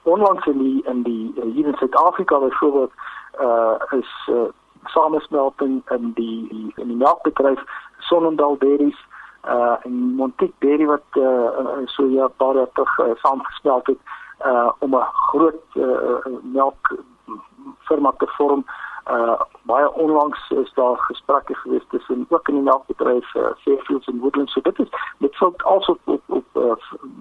onlangs 0.02 0.46
in 0.46 0.58
die 0.58 0.84
in 0.84 1.02
die 1.02 1.34
uh, 1.36 1.52
hier 1.54 1.66
in 1.66 1.74
Suid-Afrika 1.74 2.38
byvoorbeeld 2.38 2.92
uh 3.40 3.98
is 3.98 4.28
uh, 4.30 4.48
samesmelting 4.84 5.82
in 5.90 6.12
die, 6.12 6.72
in 6.76 6.88
die 6.88 6.96
melkbedryf 6.96 7.60
Sonnendal 7.98 8.58
Dairies 8.58 9.06
uh 9.44 9.76
en 9.82 9.92
Montiek 9.92 10.52
Dairy 10.58 10.86
wat 10.86 11.06
uh 11.12 11.86
so 11.86 12.06
ja 12.06 12.28
paar 12.28 12.54
jaar 12.54 12.72
terug 12.72 12.98
uh, 12.98 13.14
saamgesmelt 13.14 13.86
het 13.86 13.98
uh 14.46 14.70
om 14.78 14.94
'n 14.94 15.08
groot 15.12 15.64
uh, 15.74 16.26
melk 16.42 16.96
firma 17.88 18.12
te 18.18 18.26
vorm. 18.26 18.64
Uh 19.10 19.40
baie 19.62 19.94
onlangs 19.94 20.50
is 20.50 20.72
daar 20.74 20.96
gesprekke 20.96 21.54
gewees 21.54 21.86
tussen 21.88 22.26
ook 22.28 22.48
in 22.48 22.54
die 22.54 22.62
melkbedryf 22.62 23.34
uh, 23.34 23.42
Fairfields 23.56 24.06
en 24.06 24.18
Woodlands. 24.18 24.52
So 24.52 24.60
dit 24.60 24.78
is 24.78 24.88
dit 25.18 25.34
sou 25.34 25.52
also 25.56 25.98
op 26.04 26.10
op, 26.14 26.22
op 26.26 26.62
uh, 26.62 26.72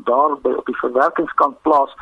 daar 0.04 0.38
by 0.42 0.52
op 0.52 0.66
die 0.66 0.78
verwerkingskant 0.78 1.62
plaas. 1.62 1.96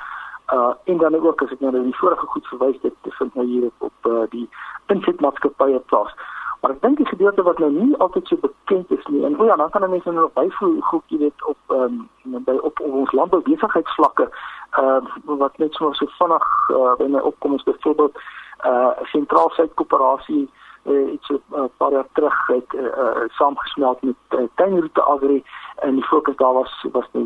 Uh 0.54 0.74
en 0.84 0.98
dan 0.98 1.16
ook 1.16 1.42
as 1.42 1.52
ek 1.52 1.60
nou 1.60 1.72
die 1.84 1.98
vorige 1.98 2.26
goed 2.26 2.48
verwys 2.48 2.82
dit 2.82 2.94
vind 3.04 3.36
nou 3.36 3.46
hier 3.48 3.66
op, 3.66 3.74
op 3.90 4.12
uh, 4.12 4.24
die 4.30 4.50
insetmaatskappye 4.88 5.80
plaas. 5.80 6.14
Maar 6.62 6.72
ek 6.72 6.82
dink 6.82 6.98
die 6.98 7.08
gedeelte 7.08 7.44
wat 7.44 7.60
nou 7.60 7.72
nie 7.72 7.98
altyd 7.98 8.28
so 8.28 8.38
bekend 8.42 8.92
is 8.92 9.06
nie. 9.06 9.26
En 9.26 9.40
o 9.40 9.46
ja, 9.46 9.56
dan 9.56 9.70
kan 9.70 9.90
mense 9.90 10.12
nou 10.12 10.30
byvoeg 10.34 10.86
goed, 10.86 11.04
jy 11.08 11.18
weet, 11.18 11.46
op 11.46 11.58
ehm 11.78 12.06
um, 12.26 12.44
by 12.46 12.58
op, 12.62 12.80
op 12.80 12.94
ons 13.02 13.12
landboubesigheidsvlakke 13.12 14.30
ehm 14.78 15.10
uh, 15.30 15.38
wat 15.38 15.58
net 15.58 15.74
so 15.74 15.94
so 15.94 16.06
vinnig 16.18 16.46
uh, 16.70 16.94
by 16.98 17.08
my 17.10 17.20
opkom 17.20 17.56
is 17.56 17.64
byvoorbeeld 17.64 18.18
eh 18.58 18.72
uh, 18.72 18.90
sentraal 19.12 19.50
suid 19.50 19.74
koöperasie 19.74 20.50
uh, 20.84 21.12
iets 21.14 21.30
'n 21.30 21.42
uh, 21.54 21.64
paar 21.78 21.92
jaar 21.92 22.08
terug 22.14 22.48
het 22.48 22.74
uh, 22.74 22.82
uh, 22.82 23.24
saamgesmelt 23.28 24.02
met 24.02 24.16
uh, 24.30 24.40
tuinroete 24.56 25.02
agri 25.02 25.44
en 25.76 25.94
die 25.96 26.04
fokus 26.04 26.36
daar 26.36 26.54
was 26.54 26.86
was 26.92 27.08
nou 27.12 27.26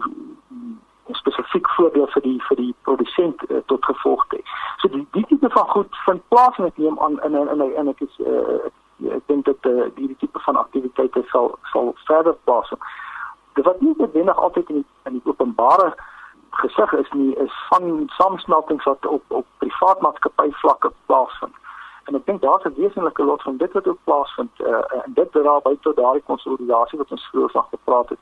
spesifiek 1.11 1.69
voordeel 1.69 2.07
vir 2.07 2.21
die 2.21 2.41
vir 2.47 2.57
die 2.57 2.73
produsent 2.81 3.43
uh, 3.49 3.57
tot 3.65 3.85
gevolg 3.85 4.25
het. 4.29 4.45
So 4.77 4.87
die 4.87 5.07
die 5.11 5.25
tipe 5.27 5.49
van 5.49 5.67
goed 5.69 5.95
vind 6.05 6.27
plaas 6.27 6.57
met 6.57 6.77
neem 6.77 6.99
aan 6.99 7.21
in 7.23 7.35
in 7.35 7.75
in 7.75 7.87
ek 7.87 8.01
is 8.01 8.19
uh, 8.19 8.69
ek 9.15 9.25
dink 9.25 9.45
dat 9.45 9.65
uh, 9.71 9.87
die 9.95 10.15
tipe 10.19 10.39
van 10.39 10.55
aktiwiteite 10.55 11.23
sal 11.31 11.57
sal 11.71 11.93
verder 12.05 12.35
plaasvind. 12.43 12.81
Dit 13.53 13.65
wat 13.65 13.81
nie 13.81 13.93
noodwendig 13.97 14.37
altyd 14.37 14.69
in 14.69 14.75
die, 14.75 14.87
in 15.03 15.13
die 15.19 15.25
openbare 15.31 15.93
gesig 16.49 16.93
is 16.93 17.11
nie 17.11 17.35
is 17.35 17.55
van 17.69 18.09
samesmeltings 18.17 18.83
wat 18.83 19.05
op 19.05 19.23
op 19.27 19.45
privaat 19.57 20.01
maatskappy 20.01 20.51
vlakke 20.51 20.91
plaasvind. 21.05 21.55
En 22.09 22.15
ek 22.15 22.25
dink 22.25 22.41
daar's 22.41 22.65
'n 22.65 22.73
wesenlike 22.75 23.23
lot 23.23 23.41
van 23.41 23.57
dit 23.57 23.71
wat 23.71 23.87
ook 23.87 23.99
plaasvind 24.03 24.51
uh, 24.59 24.83
en 25.03 25.13
dit 25.13 25.31
dra 25.31 25.59
by 25.59 25.77
tot 25.81 25.95
daardie 25.95 26.23
konsolidasie 26.25 26.97
wat 26.97 27.11
ons 27.11 27.27
vroeër 27.29 27.51
van 27.51 27.65
gepraat 27.71 28.09
het. 28.09 28.19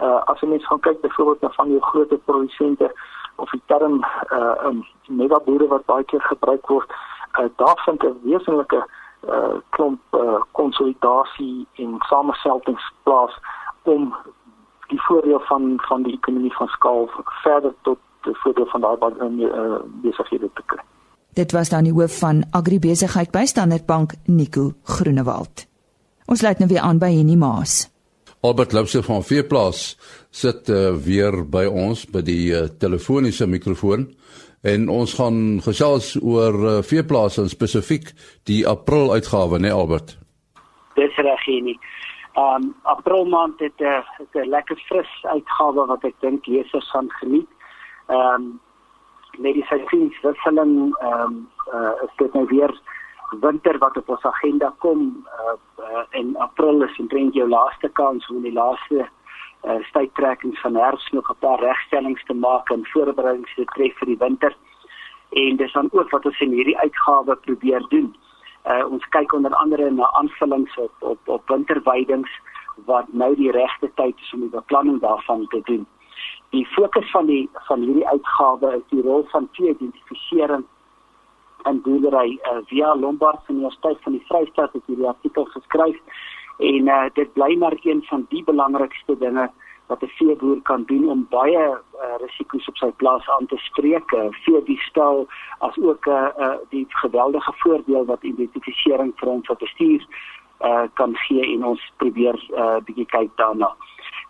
Uh 0.00 0.20
as 0.32 0.40
jy 0.40 0.48
mens 0.48 0.66
gaan 0.66 0.80
kyk 0.80 1.00
byvoorbeeld 1.00 1.40
na 1.40 1.50
van 1.56 1.70
jou 1.70 1.80
groot 1.80 2.24
produsente 2.24 2.92
of 3.36 3.50
die 3.50 3.62
term 3.66 4.04
uh 4.32 4.54
um, 4.64 4.84
megaboere 5.08 5.66
wat 5.66 5.84
baie 5.84 6.04
keer 6.04 6.22
gebruik 6.22 6.66
word, 6.66 6.92
uh, 7.38 7.48
daar 7.56 7.80
vind 7.84 8.02
'n 8.02 8.20
wesenlike 8.22 8.86
uh 9.28 9.56
klomp 9.70 10.00
uh, 10.10 10.40
konsolidasie 10.52 11.66
en 11.74 11.96
sameseltings 11.98 12.92
plaas 13.02 13.38
om 13.82 14.14
die 14.88 15.02
voordeel 15.02 15.40
van 15.40 15.80
van 15.88 16.02
die 16.02 16.12
ekonomie 16.12 16.54
van 16.56 16.68
skaal 16.68 17.10
verder 17.42 17.74
tot 17.82 17.98
die 18.22 18.36
voordeel 18.42 18.66
van 18.66 18.80
daai 18.80 18.96
uh, 18.98 19.78
besighede 20.02 20.50
te 20.54 20.62
kry. 20.66 20.82
Dit 21.34 21.52
was 21.52 21.68
dan 21.68 21.84
die 21.84 21.92
hoof 21.92 22.18
van 22.18 22.44
agribesigheid 22.50 23.30
by 23.30 23.44
Standard 23.44 23.86
Bank, 23.86 24.12
Nico 24.24 24.72
Groenewald. 24.82 25.66
Ons 26.26 26.38
sluit 26.38 26.58
nou 26.58 26.68
weer 26.68 26.80
aan 26.80 26.98
by 26.98 27.12
Henny 27.14 27.36
Maas. 27.36 27.89
Albert 28.42 28.72
Lipse 28.72 29.02
van 29.02 29.22
Veeplaas 29.22 29.80
sit 30.30 30.68
uh, 30.72 30.94
weer 30.96 31.34
by 31.44 31.66
ons 31.68 32.06
by 32.08 32.22
die 32.24 32.54
uh, 32.56 32.70
telefoniese 32.80 33.44
mikrofoon 33.44 34.06
en 34.64 34.86
ons 34.88 35.12
gaan 35.18 35.60
gesels 35.60 36.14
oor 36.22 36.56
uh, 36.56 36.72
Veeplaas 36.80 37.36
en 37.42 37.50
spesifiek 37.52 38.08
die 38.48 38.62
April 38.68 39.12
uitgawe, 39.12 39.60
né 39.60 39.68
nee, 39.68 39.76
Albert? 39.76 40.16
Dis 40.96 41.20
reg, 41.20 41.44
Henny. 41.44 41.76
Um 42.40 42.70
April 42.88 43.28
maand 43.28 43.60
het 43.60 43.76
'n 43.76 43.84
uh, 43.84 44.40
'n 44.40 44.48
lekker 44.48 44.80
fris 44.88 45.12
uitgawe 45.22 45.86
wat 45.92 46.04
ek 46.04 46.16
dink 46.20 46.46
lesers 46.46 46.90
gaan 46.90 47.10
geniet. 47.20 47.50
Um 48.08 48.60
met 49.38 49.54
die 49.54 49.66
seisoenswisseling 49.68 50.96
um 51.12 51.48
uh 51.74 51.92
is 52.04 52.16
dit 52.16 52.32
nou 52.32 52.46
weer 52.48 52.72
winter 53.40 53.78
wat 53.78 53.96
op 53.96 54.08
ons 54.08 54.24
agenda 54.24 54.74
kom 54.78 55.26
uh, 55.26 55.56
uh 55.84 56.04
in 56.10 56.36
April 56.36 56.82
is 56.82 56.98
omtrent 56.98 57.34
jou 57.34 57.48
laaste 57.48 57.88
kans 57.88 58.26
om 58.30 58.42
die 58.42 58.52
laaste 58.52 59.08
uh 59.62 59.78
styttrekkings 59.88 60.60
van 60.60 60.74
herfs 60.74 61.10
nog 61.10 61.30
'n 61.30 61.38
paar 61.38 61.60
regstellings 61.60 62.24
te 62.24 62.34
maak 62.34 62.70
en 62.70 62.86
voorbereidings 62.86 63.54
te 63.54 63.64
tref 63.64 63.96
vir 63.98 64.06
die 64.06 64.18
winter. 64.18 64.56
En 65.30 65.56
dis 65.56 65.72
dan 65.72 65.88
ook 65.92 66.10
wat 66.10 66.24
ons 66.24 66.40
in 66.40 66.50
hierdie 66.50 66.78
uitgawe 66.78 67.36
probeer 67.36 67.86
doen. 67.88 68.16
Uh, 68.66 68.84
ons 68.90 69.08
kyk 69.08 69.32
onder 69.32 69.54
andere 69.54 69.90
na 69.90 70.10
aanvullings 70.10 70.76
op 70.76 70.92
op 70.98 71.28
op 71.28 71.48
winterweidings 71.48 72.30
wat 72.84 73.06
nou 73.12 73.34
die 73.36 73.50
regte 73.50 73.90
tyd 73.94 74.18
is 74.20 74.32
om 74.32 74.40
die 74.40 74.48
beplanning 74.48 75.00
daarvan 75.00 75.46
te 75.46 75.60
doen. 75.64 75.86
Die 76.50 76.66
fokus 76.66 77.10
van 77.10 77.26
die 77.26 77.48
van 77.52 77.80
hierdie 77.80 78.08
uitgawe 78.08 78.74
is 78.76 78.86
die 78.88 79.02
rol 79.02 79.26
van 79.30 79.48
vee 79.52 79.76
en 81.62 81.80
boerdery 81.82 82.38
uh, 82.42 82.60
via 82.66 82.94
Lombard 82.96 83.48
Universiteit 83.48 83.98
van 84.02 84.12
die 84.12 84.24
Vrystaat 84.28 84.72
het 84.72 84.82
hierdie 84.86 85.08
artikel 85.08 85.44
geskryf 85.44 85.98
en 86.58 86.88
uh, 86.88 87.08
dit 87.14 87.32
bly 87.32 87.56
maar 87.58 87.76
een 87.82 88.02
van 88.08 88.26
die 88.28 88.44
belangrikste 88.44 89.18
dinge 89.18 89.50
wat 89.90 90.02
'n 90.02 90.12
veeboer 90.18 90.60
kan 90.62 90.82
doen 90.84 91.08
om 91.08 91.26
baie 91.30 91.64
uh, 91.68 92.16
risiko's 92.20 92.68
op 92.68 92.76
sy 92.76 92.90
plaas 92.96 93.28
aan 93.28 93.46
te 93.46 93.56
spreek, 93.56 94.12
uh, 94.12 94.26
vee 94.44 94.62
die 94.62 94.80
stal 94.80 95.26
as 95.58 95.78
ook 95.78 96.06
uh, 96.06 96.28
uh, 96.38 96.58
die 96.68 96.86
geweldige 96.88 97.52
voordeel 97.62 98.04
wat 98.04 98.22
identifisering 98.22 99.12
vir 99.16 99.28
ons 99.28 99.50
bestuur 99.58 100.06
uh, 100.60 100.86
kan 100.94 101.16
gee 101.16 101.54
en 101.54 101.64
ons 101.64 101.92
probeer 101.96 102.36
'n 102.38 102.60
uh, 102.60 102.76
bietjie 102.84 103.06
kyk 103.06 103.30
daarna. 103.36 103.74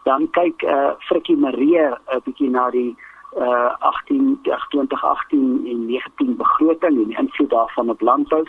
Dan 0.04 0.30
kyk 0.30 0.62
uh, 0.62 0.90
Frikkie 0.98 1.36
Marie 1.36 1.78
'n 1.78 1.96
uh, 2.12 2.20
bietjie 2.24 2.50
na 2.50 2.70
die 2.70 2.96
18 3.38 4.38
2018 4.42 5.66
en 5.66 5.86
19 5.86 6.36
begroting 6.36 6.96
en 6.98 7.06
die 7.06 7.18
invloed 7.18 7.50
daarvan 7.50 7.90
op 7.90 8.00
landbou. 8.00 8.44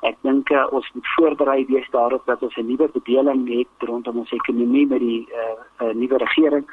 Ek 0.00 0.16
dink 0.24 0.48
uh, 0.50 0.64
ons 0.72 0.86
moet 0.94 1.08
voorberei 1.16 1.66
wees 1.68 1.88
daarop 1.90 2.22
dat 2.26 2.42
ons 2.42 2.56
'n 2.56 2.66
nuwe 2.66 2.88
bedeling 2.92 3.48
het 3.48 3.88
rondom 3.88 4.18
ons 4.18 4.32
ekonomie 4.32 4.86
met 4.86 4.98
die 4.98 5.28
uh, 5.32 5.86
uh 5.86 5.94
nuwe 5.94 6.16
regering 6.16 6.64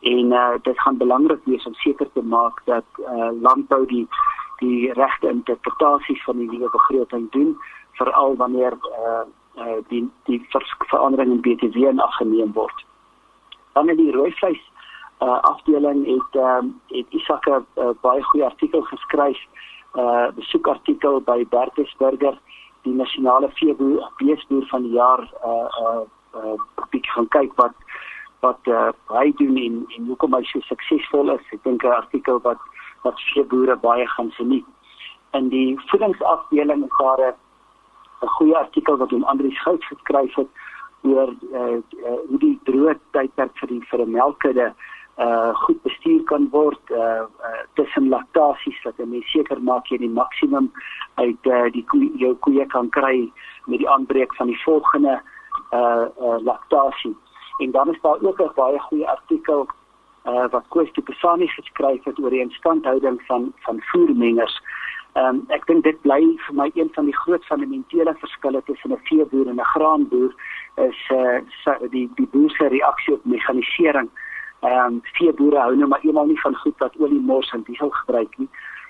en 0.00 0.32
uh 0.32 0.54
dit 0.62 0.80
gaan 0.80 0.96
belangrik 0.96 1.40
wees 1.44 1.66
om 1.66 1.74
seker 1.74 2.12
te 2.12 2.22
maak 2.22 2.60
dat 2.64 2.84
uh 2.98 3.30
landbou 3.40 3.86
die 3.86 4.08
die 4.58 4.92
regte 4.92 5.28
interpretasie 5.28 6.22
van 6.24 6.36
die 6.36 6.50
nuwe 6.50 6.70
begroting 6.70 7.30
doen 7.30 7.56
veral 7.92 8.36
wanneer 8.36 8.72
uh 8.72 9.24
uh 9.56 9.80
die 9.88 10.10
die 10.24 10.46
verandering 10.78 11.30
in 11.32 11.40
BTW 11.40 12.00
afgeneem 12.00 12.52
word. 12.52 12.84
Dan 13.72 13.88
in 13.88 13.96
die 13.96 14.12
rooi 14.12 14.32
vleis 14.32 14.70
uh 15.20 15.40
afdeling 15.40 16.04
het 16.06 16.42
um, 16.42 16.80
het 16.86 17.06
Isak 17.08 17.46
'n 17.46 17.64
uh, 17.76 17.90
baie 18.00 18.22
goeie 18.22 18.44
artikel 18.44 18.82
geskryf 18.82 19.38
uh 19.94 20.28
besoekartikel 20.34 21.20
by 21.20 21.46
Bertusburger 21.48 22.38
die 22.82 22.94
nasionale 22.94 23.48
veeboer 23.54 24.10
beesboer 24.16 24.66
van 24.66 24.82
die 24.82 24.92
jaar 24.92 25.22
uh 25.44 25.68
uh, 25.84 26.02
uh 26.34 26.56
bietjie 26.90 27.12
gaan 27.12 27.28
kyk 27.28 27.52
wat 27.54 27.74
wat 28.40 28.60
uh, 28.64 28.90
hy 29.08 29.32
doen 29.36 29.56
en 29.56 29.84
en 29.96 30.06
hoekom 30.06 30.34
hy 30.34 30.42
so 30.44 30.60
suksesvol 30.60 31.32
is. 31.34 31.44
Ek 31.52 31.62
dink 31.64 31.84
'n 31.84 31.96
artikel 31.96 32.40
wat 32.42 32.60
wat 33.02 33.20
veeboere 33.32 33.76
baie 33.76 34.06
gaan 34.06 34.30
geniet. 34.30 34.66
In 35.32 35.48
die 35.48 35.80
voedingsafdeling 35.86 36.84
is 36.84 36.96
daar 36.98 37.34
'n 38.22 38.28
goeie 38.36 38.56
artikel 38.56 38.96
wat 38.96 39.10
hom 39.10 39.24
Andrius 39.24 39.62
Gout 39.62 39.84
geskryf 39.84 40.34
het 40.34 40.48
oor 41.02 41.32
uh, 41.52 41.80
uh 42.04 42.20
hoe 42.28 42.38
die 42.38 42.58
droë 42.64 42.98
tydperk 43.10 43.56
vir 43.58 43.68
die 43.68 43.82
vir 43.90 44.00
'n 44.00 44.10
melkkudde 44.10 44.66
uh 44.66 44.95
goed 45.64 45.82
bestuur 45.82 46.22
kan 46.24 46.48
word 46.50 46.90
uh, 46.90 47.24
uh 47.48 47.62
tussen 47.74 48.08
laktasies 48.08 48.82
dat 48.84 48.94
jy 49.00 49.22
seker 49.32 49.60
maak 49.60 49.88
jy 49.88 49.98
die 49.98 50.12
maksimum 50.12 50.70
uit 51.14 51.46
uh 51.46 51.72
die 51.72 51.84
koe, 51.92 52.10
jou 52.20 52.34
koeie 52.34 52.66
kan 52.66 52.90
kry 52.90 53.32
met 53.66 53.78
die 53.78 53.88
aanbreek 53.88 54.34
van 54.36 54.46
die 54.46 54.62
volgende 54.64 55.20
uh 55.72 56.06
uh 56.20 56.38
laktasie. 56.44 57.16
En 57.58 57.70
dan 57.70 57.94
is 57.94 58.00
daar 58.02 58.20
ook 58.20 58.40
'n 58.40 58.52
baie 58.54 58.78
goeie 58.78 59.08
artikel 59.08 59.66
uh 60.26 60.48
wat 60.50 60.68
Koos 60.68 60.92
de 60.92 61.02
Pesani 61.02 61.48
geskryf 61.48 62.04
het 62.04 62.18
oor 62.18 62.30
die 62.30 62.44
instandhouding 62.44 63.22
van 63.26 63.52
van 63.64 63.80
voermengers 63.80 64.60
Ehm 65.16 65.36
um, 65.36 65.44
ek 65.48 65.62
dink 65.64 65.84
dit 65.84 66.00
bly 66.04 66.20
vir 66.44 66.56
my 66.56 66.66
een 66.74 66.90
van 66.92 67.06
die 67.08 67.16
groot 67.16 67.44
fundamentele 67.48 68.12
verskille 68.20 68.60
tussen 68.66 68.92
'n 68.92 69.04
veeboer 69.08 69.48
en 69.48 69.60
'n 69.60 69.70
graanboer 69.72 70.32
is 70.88 70.98
uh, 71.08 71.38
die 71.94 72.10
die 72.18 72.28
boer 72.32 72.50
se 72.50 72.66
reaksie 72.68 73.14
op 73.14 73.24
mekanisering. 73.24 74.10
Ehm 74.60 74.86
um, 74.86 75.00
veeboere 75.18 75.58
hou 75.58 75.76
nou 75.76 75.88
maar 75.88 76.04
eenmal 76.04 76.26
nie 76.26 76.40
van 76.40 76.56
goed 76.56 76.78
wat 76.78 76.96
olie 76.98 77.20
mors 77.20 77.50
en 77.52 77.62
diesel 77.62 77.90
gebruik 77.90 78.38
nie 78.38 78.48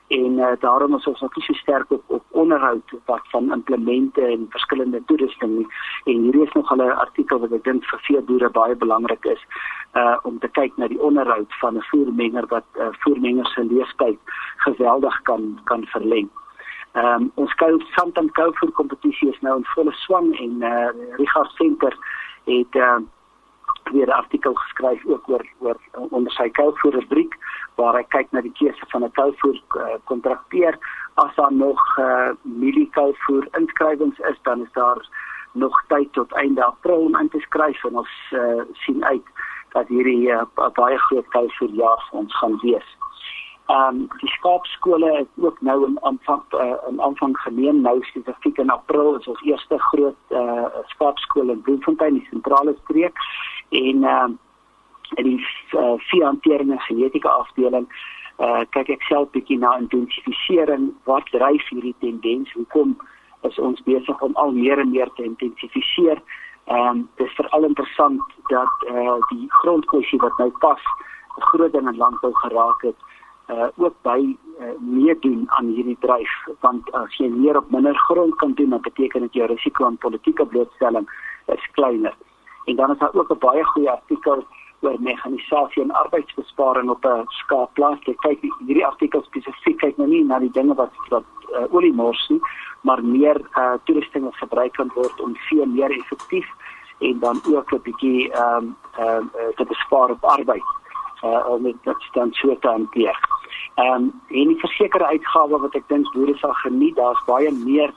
en 0.09 0.39
uh, 0.39 0.53
daarom 0.59 0.95
is 0.95 1.07
ons 1.07 1.23
ook 1.23 1.37
nie 1.37 1.45
so 1.45 1.53
sterk 1.53 1.91
op 1.91 2.03
op 2.07 2.25
onderhoud 2.31 2.93
wat 3.05 3.23
van 3.31 3.53
implemente 3.53 4.21
en 4.21 4.47
verskillende 4.49 5.03
toerusting 5.05 5.57
nie 5.57 5.67
en 6.05 6.23
hier 6.23 6.43
is 6.43 6.53
nog 6.53 6.71
'n 6.75 6.81
artikel 6.81 7.39
wat 7.39 7.53
ek 7.53 7.65
dink 7.65 7.85
vir 7.85 7.99
vee 7.99 8.21
boere 8.21 8.51
baie 8.51 8.77
belangrik 8.77 9.25
is 9.25 9.43
uh 9.95 10.17
om 10.23 10.39
te 10.39 10.49
kyk 10.49 10.77
na 10.77 10.89
die 10.89 11.01
onderhoud 11.01 11.59
van 11.61 11.77
'n 11.77 11.87
voermenger 11.91 12.47
wat 12.47 12.65
uh, 12.75 12.89
voermenger 12.91 13.47
se 13.47 13.65
leeftyd 13.65 14.19
geweldig 14.57 15.23
kan 15.23 15.61
kan 15.65 15.87
verleng. 15.87 16.29
Ehm 16.93 17.23
um, 17.23 17.33
ons 17.35 17.55
kou 17.55 17.83
Santam 17.95 18.31
Kouvoer 18.31 18.73
kompetisie 18.73 19.29
is 19.29 19.41
nou 19.41 19.57
in 19.57 19.65
volle 19.75 19.93
swang 19.93 20.39
en 20.39 20.63
uh 20.63 20.89
Richard 21.17 21.51
Center 21.51 21.97
het 22.45 22.75
uh 22.75 22.99
weer 23.93 24.07
'n 24.07 24.21
artikel 24.23 24.55
geskryf 24.55 25.07
ook 25.07 25.29
oor 25.29 25.47
oor 25.59 25.77
onder 26.11 26.33
sy 26.33 26.49
kouvoerrubriek 26.49 27.37
waar 27.75 27.95
hy 27.95 28.05
kyk 28.09 28.29
na 28.31 28.41
die 28.41 28.53
keuse 28.53 28.85
van 28.89 29.05
'n 29.05 29.13
kouvoer 29.13 29.61
uh, 29.77 29.95
kontrakteer 30.05 30.79
as 31.15 31.35
daar 31.35 31.53
nog 31.53 31.99
uh, 31.99 32.31
mieliekouvoer 32.43 33.49
inskrywings 33.53 34.19
is 34.19 34.39
dan 34.43 34.63
is 34.63 34.73
daar 34.73 35.09
nog 35.53 35.85
tyd 35.89 36.13
tot 36.13 36.33
einde 36.33 36.65
April 36.65 37.05
om 37.09 37.17
in 37.17 37.29
te 37.29 37.41
skryf 37.41 37.85
en 37.85 37.97
ons 37.97 38.15
uh, 38.33 38.63
sien 38.73 39.05
uit 39.05 39.27
dat 39.73 39.89
hierdie 39.89 40.29
uh, 40.29 40.43
baie 40.75 40.99
groot 40.99 41.29
kouvoerjaar 41.29 42.07
vir 42.11 42.19
ons 42.19 42.37
gaan 42.39 42.59
wees. 42.63 42.97
Ehm 43.67 43.89
um, 43.89 44.09
die 44.21 44.31
skaapskole 44.31 45.17
het 45.17 45.29
ook 45.43 45.61
nou 45.61 45.87
in 45.87 45.99
aanvang 46.03 46.43
uh, 46.55 46.75
in 46.89 47.01
aanvang 47.03 47.39
geneem. 47.39 47.81
Nou 47.81 47.99
spesifiek 48.03 48.59
in 48.59 48.71
April 48.71 49.17
is 49.19 49.27
ons 49.27 49.43
eerste 49.43 49.79
groot 49.79 50.17
uh, 50.29 50.67
skaapskool 50.95 51.51
in 51.51 51.61
Bloemfontein 51.61 52.15
die 52.15 52.27
sentrale 52.31 52.77
streek. 52.83 53.19
En 53.69 54.05
ehm 54.05 54.31
uh, 54.31 54.35
in 55.15 55.25
die 55.25 55.47
uh, 55.73 55.93
veehantering 55.97 56.71
en 56.71 56.81
genetika 56.81 57.29
afdeling 57.29 57.87
uh, 58.39 58.63
kyk 58.71 58.89
ek 58.89 59.03
self 59.03 59.31
bietjie 59.35 59.59
na 59.59 59.77
intensifisering. 59.81 60.91
Wat 61.05 61.27
dryf 61.31 61.69
hierdie 61.69 61.95
tendens? 61.99 62.53
Hoekom 62.53 62.97
is 63.49 63.59
ons 63.59 63.83
besig 63.87 64.23
om 64.23 64.35
al 64.35 64.53
meer 64.53 64.79
en 64.79 64.91
meer 64.91 65.11
te 65.15 65.25
intensifiseer? 65.25 66.23
En 66.67 66.87
um, 66.87 67.03
dit 67.15 67.27
is 67.27 67.35
veral 67.39 67.65
interessant 67.65 68.23
dat 68.51 68.89
uh, 68.91 69.19
die 69.31 69.47
grondkwessie 69.63 70.19
wat 70.19 70.39
nou 70.39 70.51
pas 70.59 70.83
groot 71.53 71.75
in 71.75 71.87
die 71.91 71.99
landbou 71.99 72.33
geraak 72.43 72.83
het 72.83 72.99
uh, 73.49 73.69
ook 73.77 73.95
by 74.03 74.21
uh, 74.61 74.75
meedoen 74.81 75.45
aan 75.59 75.67
hierdie 75.67 75.99
dryf 76.01 76.33
want 76.61 76.91
as 76.93 77.17
jy 77.17 77.29
meer 77.29 77.57
op 77.57 77.71
minder 77.71 77.99
grond 78.09 78.35
kan 78.37 78.53
doen 78.53 78.71
dan 78.71 78.81
beteken 78.81 79.21
dit 79.21 79.33
jou 79.33 79.47
risiko 79.47 79.85
aan 79.85 79.97
politieke 79.97 80.47
blootstelling 80.47 81.09
is 81.47 81.71
kleiner 81.73 82.15
en 82.67 82.77
dan 82.77 82.91
is 82.91 82.99
daar 82.99 83.15
ook 83.15 83.31
'n 83.31 83.39
baie 83.39 83.65
goeie 83.65 83.91
artikel 83.91 84.47
oor 84.81 84.97
mekanisasie 85.01 85.83
en 85.83 85.91
arbeidsbesparing 85.91 86.91
op 86.91 87.05
'n 87.05 87.25
skaapplaas. 87.27 87.99
Ek 88.05 88.21
kyk 88.21 88.41
hierdie 88.67 88.87
artikel 88.87 89.23
spesifiek 89.23 89.79
kyk 89.79 89.97
nou 89.97 90.09
nie 90.09 90.25
na 90.25 90.39
die 90.39 90.51
dinge 90.51 90.75
wat 90.75 90.93
wat 91.09 91.25
uh, 91.57 91.75
olie 91.75 91.93
mors 91.93 92.29
nie, 92.29 92.41
maar 92.81 93.05
meer 93.05 93.41
uh, 93.59 93.75
toerusting 93.85 94.25
wat 94.25 94.37
gebruik 94.37 94.73
kan 94.73 94.91
word 94.95 95.21
om 95.21 95.37
vee 95.49 95.67
meer 95.67 95.91
effektief 95.91 96.47
en 96.99 97.19
dan 97.19 97.41
ook 97.55 97.73
'n 97.73 97.83
bietjie 97.83 98.33
ehm 98.33 98.57
um, 98.57 98.77
uh, 98.99 99.49
te 99.57 99.65
bespaar 99.65 100.11
op 100.11 100.25
arbeid. 100.25 100.65
Uh, 101.25 101.49
om 101.49 101.63
dit 101.63 101.75
dan 102.13 102.33
so 102.33 102.57
te 102.61 102.69
hanteer. 102.69 103.17
Ehm 103.75 103.93
um, 103.93 104.23
en 104.29 104.49
die 104.49 104.59
versekerde 104.61 105.07
uitgawe 105.07 105.59
wat 105.59 105.75
ek 105.75 105.89
dink 105.89 106.13
boere 106.13 106.37
sal 106.37 106.53
geniet, 106.53 106.97
daar's 106.97 107.25
baie 107.27 107.53
meer 107.53 107.93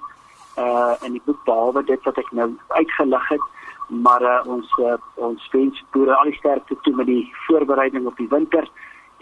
uh 0.57 0.95
in 1.05 1.11
die 1.11 1.21
boek 1.25 1.43
behalwe 1.45 1.83
dit 1.83 2.03
wat 2.03 2.17
ek 2.17 2.31
nou 2.31 2.49
uitgelig 2.67 3.27
het 3.29 3.45
maar 3.89 4.21
uh, 4.21 4.39
ons 4.45 4.77
uh, 4.77 4.97
ons 5.15 5.49
wens 5.51 5.83
boere 5.91 6.15
al 6.15 6.29
die 6.29 6.37
sterkte 6.37 6.77
toe 6.81 6.93
met 6.95 7.07
die 7.09 7.25
voorbereiding 7.47 8.05
op 8.05 8.17
die 8.17 8.29
winter 8.29 8.67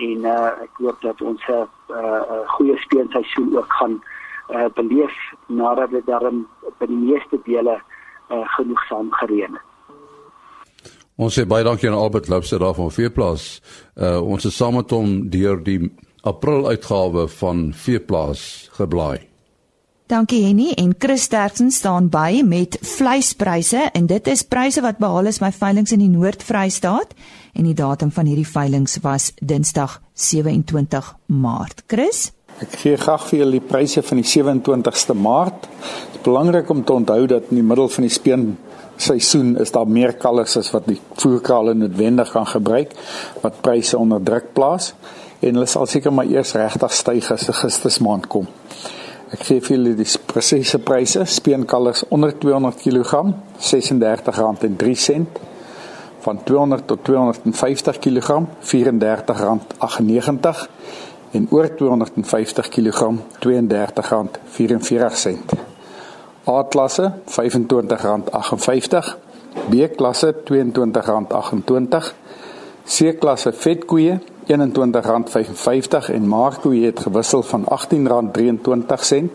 en 0.04 0.26
uh, 0.28 0.50
ek 0.66 0.82
hoop 0.82 1.02
dat 1.02 1.22
ons 1.22 1.42
'n 1.48 1.54
uh, 1.54 1.66
uh, 1.96 2.44
goeie 2.56 2.78
speelseisoen 2.78 3.58
ook 3.58 3.74
gaan 3.74 4.04
uh, 4.50 4.66
beleef 4.74 5.16
nadat 5.46 5.90
dit 5.90 6.06
dan 6.06 6.46
by 6.80 6.86
die 6.86 7.04
meeste 7.10 7.40
dele 7.44 7.80
uh, 8.32 8.44
genoegsaam 8.58 9.12
gereën 9.12 9.54
het. 9.54 9.66
Ons 11.18 11.34
sê 11.34 11.48
baie 11.50 11.66
dankie 11.66 11.90
aan 11.90 11.98
Albert 11.98 12.28
Loubser 12.30 12.62
daar 12.62 12.76
van 12.78 12.92
Veeplaas. 12.94 13.58
Uh, 13.98 14.20
ons 14.22 14.46
is 14.46 14.54
saam 14.54 14.76
met 14.78 14.92
hom 14.94 15.16
deur 15.34 15.58
die 15.66 15.80
April 16.22 16.68
uitgawe 16.70 17.26
van 17.40 17.72
Veeplaas 17.74 18.70
geblaai. 18.78 19.26
Dankie 20.08 20.44
Henny 20.46 20.70
en 20.78 20.94
Chris 20.96 21.26
Sterksen 21.28 21.72
staan 21.74 22.12
by 22.14 22.44
met 22.46 22.78
vleispryse 22.86 23.90
en 23.98 24.06
dit 24.08 24.30
is 24.32 24.46
pryse 24.46 24.80
wat 24.86 25.02
behaal 25.02 25.28
is 25.28 25.42
by 25.44 25.50
veilinge 25.52 25.92
in 25.98 26.06
die 26.06 26.14
Noord-Vrystaat 26.14 27.18
en 27.58 27.68
die 27.68 27.76
datum 27.76 28.14
van 28.14 28.30
hierdie 28.30 28.48
veilinge 28.48 29.02
was 29.04 29.34
Dinsdag 29.42 29.98
27 30.14 31.12
Maart. 31.34 31.84
Chris 31.92 32.30
Ek 32.62 32.78
gee 32.82 32.98
graag 32.98 33.26
vir 33.30 33.42
julle 33.42 33.58
die 33.58 33.68
pryse 33.70 34.02
van 34.02 34.22
die 34.22 34.26
27ste 34.26 35.14
Maart. 35.18 35.68
Dit 35.68 36.22
is 36.22 36.24
belangrik 36.26 36.70
om 36.74 36.86
te 36.86 36.94
onthou 36.94 37.26
dat 37.30 37.52
in 37.52 37.60
die 37.60 37.68
middel 37.68 37.90
van 37.90 38.08
die 38.08 38.14
speen 38.14 38.48
seisoen 38.98 39.56
is 39.62 39.72
daar 39.72 39.88
meer 39.88 40.16
kalvers 40.18 40.58
as 40.58 40.72
wat 40.74 40.88
die 40.90 41.00
voerkrale 41.22 41.74
noodwendig 41.78 42.32
kan 42.34 42.48
gebruik 42.48 42.94
wat 43.42 43.62
pryse 43.62 43.98
onder 43.98 44.24
druk 44.24 44.54
plaas 44.54 44.94
en 45.40 45.54
hulle 45.54 45.70
sal 45.70 45.86
seker 45.86 46.14
maar 46.14 46.30
eers 46.30 46.56
regtig 46.58 46.94
styg 46.94 47.32
as 47.32 47.50
Augustus 47.52 48.00
maand 48.02 48.26
kom. 48.32 48.48
Ek 49.28 49.42
gee 49.44 49.60
vir 49.60 49.76
julle 49.76 49.92
die 49.98 50.08
presiese 50.30 50.80
pryse. 50.80 51.26
Speenkalvers 51.28 52.06
onder 52.16 52.32
200 52.40 52.80
kg, 52.80 53.34
R36.03. 53.60 55.26
Van 56.24 56.40
200 56.44 56.88
tot 56.88 57.04
250 57.04 58.00
kg, 58.04 58.30
R34.98 58.64 60.68
en 61.38 61.48
oor 61.52 61.76
250 61.76 62.70
kg, 62.72 63.00
R32.44. 63.44 65.67
A-klasse 66.48 67.12
R25.58, 67.26 69.16
B-klasse 69.70 70.36
R22.28, 70.36 72.14
C-klasse 72.88 73.52
vetkoeie 73.52 74.20
R21.55 74.48 76.12
en 76.14 76.28
Marco 76.28 76.72
het 76.72 77.00
gewissel 77.00 77.44
van 77.44 77.66
R18.23 77.66 79.26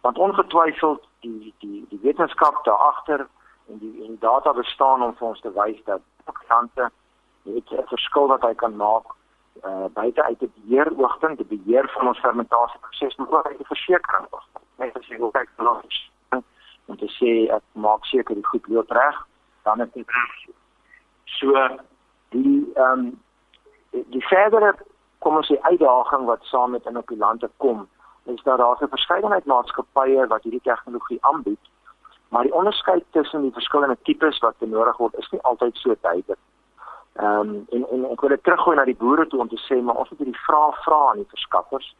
Want 0.00 0.18
ongetwyfeld 0.18 1.08
die 1.20 1.54
die 1.58 1.86
die 1.88 2.00
wetenskap 2.02 2.64
daar 2.64 2.82
agter 2.92 3.26
en 3.68 3.78
die 3.78 4.02
en 4.02 4.06
die 4.06 4.18
data 4.18 4.52
bestaan 4.52 5.02
om 5.02 5.16
vir 5.16 5.28
ons 5.28 5.40
te 5.40 5.52
wys 5.52 5.84
dat 5.84 6.00
inokulante 6.24 6.90
het 7.42 7.70
'n 7.70 7.86
verskil 7.86 8.26
wat 8.26 8.42
hy 8.42 8.54
kan 8.54 8.76
maak 8.76 9.06
uh 9.64 9.84
buite 9.92 10.22
uit 10.22 10.38
die 10.38 10.52
beheeroogpunt, 10.54 11.36
die 11.36 11.58
beheer 11.58 11.88
van 11.88 12.06
ons 12.06 12.18
fermentasieproses, 12.18 13.16
maar 13.16 13.28
ook 13.30 13.46
uit 13.46 13.56
die 13.56 13.66
versekering. 13.66 14.26
Net 14.76 14.96
as 14.98 15.06
jy 15.06 15.30
kyk 15.30 15.48
na 15.56 15.70
ons 15.70 16.10
om 16.88 16.96
te 16.96 17.08
sê 17.18 17.32
ek 17.52 17.64
maak 17.72 18.04
seker 18.08 18.34
dit 18.34 18.46
goed 18.46 18.68
loop 18.72 18.90
reg, 18.90 19.16
dan 19.68 19.80
is 19.84 19.92
dit 19.92 20.14
reg. 20.18 20.36
So 21.38 21.68
die 22.34 22.72
ehm 22.74 23.06
um, 23.06 23.08
die 24.14 24.24
verdere 24.28 24.74
kom 25.24 25.36
ons 25.36 25.48
sê 25.50 25.56
uitdaging 25.60 26.26
wat 26.28 26.44
saam 26.50 26.76
met 26.76 26.86
inokulante 26.86 27.50
kom, 27.64 27.86
is 28.24 28.42
dat 28.42 28.58
daar 28.58 28.76
'n 28.82 28.94
verskeidenheid 28.96 29.44
maatskappye 29.44 30.26
wat 30.26 30.42
hierdie 30.42 30.66
tegnologie 30.70 31.18
aanbied, 31.20 31.64
maar 32.28 32.42
die 32.42 32.54
onderskeid 32.54 33.04
tussen 33.10 33.42
die 33.42 33.52
verskillende 33.52 33.96
tipes 34.02 34.38
wat 34.38 34.58
benodig 34.58 34.96
word 34.96 35.14
is 35.14 35.30
nie 35.30 35.42
altyd 35.42 35.76
so 35.76 35.94
duidelik. 36.00 36.42
Ehm 37.12 37.48
um, 37.48 37.66
en 37.70 37.88
en 37.90 38.10
ek 38.10 38.20
wil 38.20 38.28
dit 38.28 38.42
teruggooi 38.42 38.76
na 38.76 38.84
die 38.84 38.96
boere 38.96 39.26
toe 39.26 39.40
om 39.40 39.48
te 39.48 39.60
sê 39.68 39.82
maar 39.82 39.96
ons 39.96 40.10
moet 40.10 40.18
hierdie 40.18 40.44
vrae 40.46 40.72
vra 40.84 41.08
aan 41.08 41.16
die 41.16 41.32
verskaffers. 41.34 41.96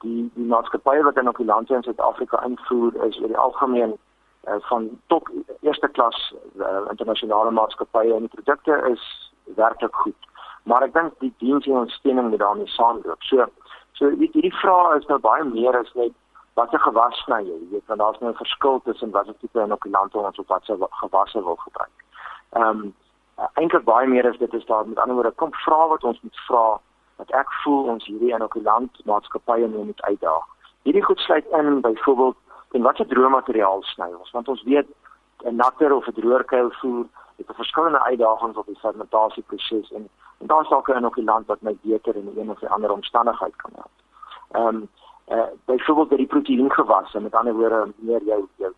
Die 0.00 0.30
die 0.34 0.46
maatskappye 0.46 1.02
wat 1.02 1.16
inokulante 1.16 1.74
in 1.74 1.82
Suid-Afrika 1.82 2.42
invoer 2.44 3.04
is 3.06 3.20
oor 3.20 3.28
die 3.28 3.42
algemeen 3.46 3.98
uh, 4.46 4.60
van 4.68 4.88
top 5.06 5.28
eerste 5.60 5.88
klas 5.88 6.34
uh, 6.58 6.80
internasionale 6.90 7.50
maatskappye 7.50 8.14
en 8.14 8.28
produkte 8.28 8.80
is 8.90 9.04
werklik 9.56 9.94
goed. 9.94 10.30
Maar 10.62 10.82
ek 10.82 10.94
dink 10.94 11.16
die 11.20 11.32
diens 11.38 11.66
en 11.66 11.72
ondersteuning 11.72 12.30
moet 12.30 12.38
daarmee 12.38 12.66
saamloop. 12.76 13.22
So 13.22 13.46
so 13.92 14.10
weet 14.16 14.32
hierdie 14.32 14.56
vraag 14.60 14.96
is 14.98 15.06
nou 15.06 15.18
baie 15.22 15.44
meer 15.44 15.76
as 15.78 15.92
net 15.94 16.14
watter 16.58 16.80
gewas 16.80 17.18
sny 17.24 17.42
jy? 17.44 17.58
Jy 17.60 17.70
weet 17.74 17.92
want 17.92 18.00
daar's 18.00 18.20
nou 18.20 18.30
'n 18.30 18.42
verskil 18.42 18.80
tussen 18.84 19.10
watter 19.10 19.36
tipe 19.38 19.60
inokulante 19.60 20.18
ons 20.18 20.38
op 20.38 20.48
watter 20.48 20.76
gewasse 21.02 21.44
wil 21.44 21.56
gebruik. 21.56 21.96
Ehm 22.52 22.68
um, 22.68 22.94
eintlik 23.54 23.84
baie 23.84 24.06
meer 24.06 24.24
is 24.24 24.38
dit 24.38 24.52
is 24.54 24.66
daar 24.66 24.88
met 24.88 24.98
ander 24.98 25.14
woorde 25.14 25.30
kom 25.30 25.52
vra 25.52 25.86
wat 25.88 26.04
ons 26.04 26.20
moet 26.22 26.36
vra 26.46 26.80
wat 27.16 27.30
ek 27.30 27.52
voel 27.62 27.88
ons 27.94 28.06
hierdie 28.06 28.34
inokulant 28.34 29.04
maatskappye 29.04 29.68
moet 29.68 30.02
uitdaag. 30.02 30.46
Hierdie 30.82 31.04
goed 31.04 31.18
sluit 31.18 31.46
in 31.46 31.80
byvoorbeeld 31.80 32.36
en 32.74 32.82
wat 32.82 32.96
se 32.96 33.06
droommateriaal 33.06 33.82
sny 33.82 34.10
ons? 34.18 34.30
Want 34.30 34.48
ons 34.48 34.62
weet 34.62 34.86
'n 35.44 35.56
natter 35.56 35.92
of 35.92 36.06
'n 36.06 36.20
droër 36.20 36.44
kuilvoer 36.44 37.06
het 37.36 37.48
'n 37.48 37.60
verskillende 37.62 38.02
uitdagings 38.02 38.56
op 38.56 38.66
die 38.66 38.78
fermentasieproses 38.78 39.92
en 39.92 40.08
en 40.40 40.46
daar's 40.46 40.70
ook 40.70 40.88
'n 40.88 40.96
inokulant 40.96 41.46
wat 41.46 41.60
my 41.60 41.76
beter 41.82 42.16
in 42.16 42.32
een 42.36 42.50
of 42.50 42.62
ander 42.64 42.92
omstandigheid 42.92 43.56
kan 43.56 43.70
help. 43.74 43.96
Ehm 44.50 44.66
um, 44.66 44.88
eh 45.24 45.36
uh, 45.36 45.44
byvoorbeeld 45.64 46.08
by 46.08 46.16
die 46.16 46.26
proteïengewasse 46.26 47.20
met 47.20 47.34
ander 47.34 47.54
woorde 47.54 47.92
meer 47.96 48.22
jou 48.22 48.48
jou, 48.56 48.72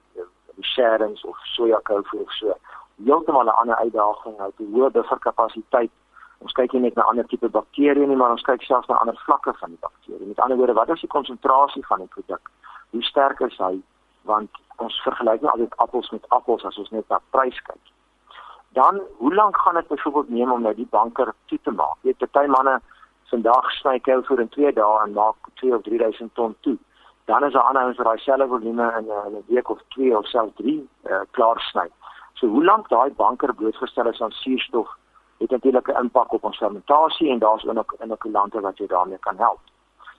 sharings 0.61 1.25
of 1.25 1.37
soja 1.57 1.81
kuilvoer 1.83 2.21
of 2.21 2.33
so 2.33 2.57
heeltemal 3.05 3.45
'n 3.45 3.59
ander 3.61 3.77
uitdaging 3.77 4.41
uit 4.41 4.55
'n 4.59 4.73
hoë 4.73 4.91
bufferkapasiteit 4.91 5.91
ons 6.39 6.53
kyk 6.53 6.73
nie 6.73 6.81
net 6.81 6.95
na 6.95 7.03
ander 7.03 7.27
tipe 7.27 7.49
bakterieë 7.49 8.07
nie 8.07 8.17
maar 8.17 8.31
ons 8.31 8.43
kyk 8.43 8.63
selfs 8.63 8.89
na 8.89 8.95
ander 8.95 9.17
vlakke 9.27 9.53
van 9.61 9.69
die 9.69 9.83
bakterieë 9.87 10.29
met 10.29 10.41
ander 10.41 10.57
woorde 10.57 10.73
wat 10.73 10.89
is 10.89 11.01
die 11.01 11.15
konsentrasie 11.17 11.87
van 11.87 11.99
die 11.99 12.13
produk 12.17 12.51
hoe 12.91 13.03
sterk 13.03 13.41
is 13.41 13.59
hy 13.59 13.75
want 14.23 14.51
ons 14.77 15.03
vergelyk 15.03 15.41
nie 15.41 15.51
altyd 15.51 15.77
appels 15.85 16.11
met 16.11 16.25
appels 16.29 16.65
as 16.65 16.79
ons 16.79 16.91
net 16.91 17.09
na 17.09 17.21
prys 17.31 17.61
kyk. 17.69 17.93
Dan 18.79 19.01
hoe 19.19 19.35
lank 19.35 19.57
gaan 19.57 19.75
dit 19.75 19.89
byvoorbeeld 19.89 20.29
neem 20.29 20.53
om 20.53 20.63
nou 20.63 20.75
die 20.75 20.89
banker 20.91 21.33
toe 21.47 21.59
te 21.63 21.71
maak? 21.71 21.97
Weet 22.01 22.19
party 22.19 22.47
manne 22.47 22.81
vandag 23.31 23.71
sny 23.79 23.99
kelvoer 23.99 24.41
in 24.41 24.51
2 24.57 24.73
dae 24.73 24.99
en 25.05 25.15
maak 25.17 25.49
2 25.63 25.75
of 25.75 25.83
3000 25.83 26.35
ton 26.35 26.57
toe. 26.61 26.77
Dan 27.25 27.45
is 27.45 27.53
daar 27.53 27.63
ander 27.63 27.87
ons 27.87 27.97
wat 27.97 28.07
daai 28.07 28.25
selfe 28.25 28.49
volume 28.53 28.91
in 28.99 29.09
'n 29.09 29.45
week 29.47 29.71
of 29.71 29.81
2 29.97 30.17
of 30.19 30.27
selfs 30.27 30.57
3 30.57 30.89
uh, 31.11 31.21
klaar 31.31 31.61
sny. 31.71 31.89
So 32.35 32.47
hoe 32.47 32.65
lank 32.65 32.89
daai 32.89 33.11
banker 33.11 33.55
blootgestel 33.55 34.09
is 34.09 34.21
aan 34.23 34.31
suurstof 34.31 34.89
het 35.39 35.51
natuurlik 35.51 35.89
'n 35.89 36.03
impak 36.03 36.33
op 36.33 36.45
ons 36.45 36.57
fermentasie 36.57 37.31
en 37.31 37.39
daar's 37.39 37.67
ook 37.67 37.95
inokulante 38.01 38.61
wat 38.61 38.77
jou 38.77 38.89
daarmee 38.89 39.19
kan 39.19 39.37
help. 39.37 39.61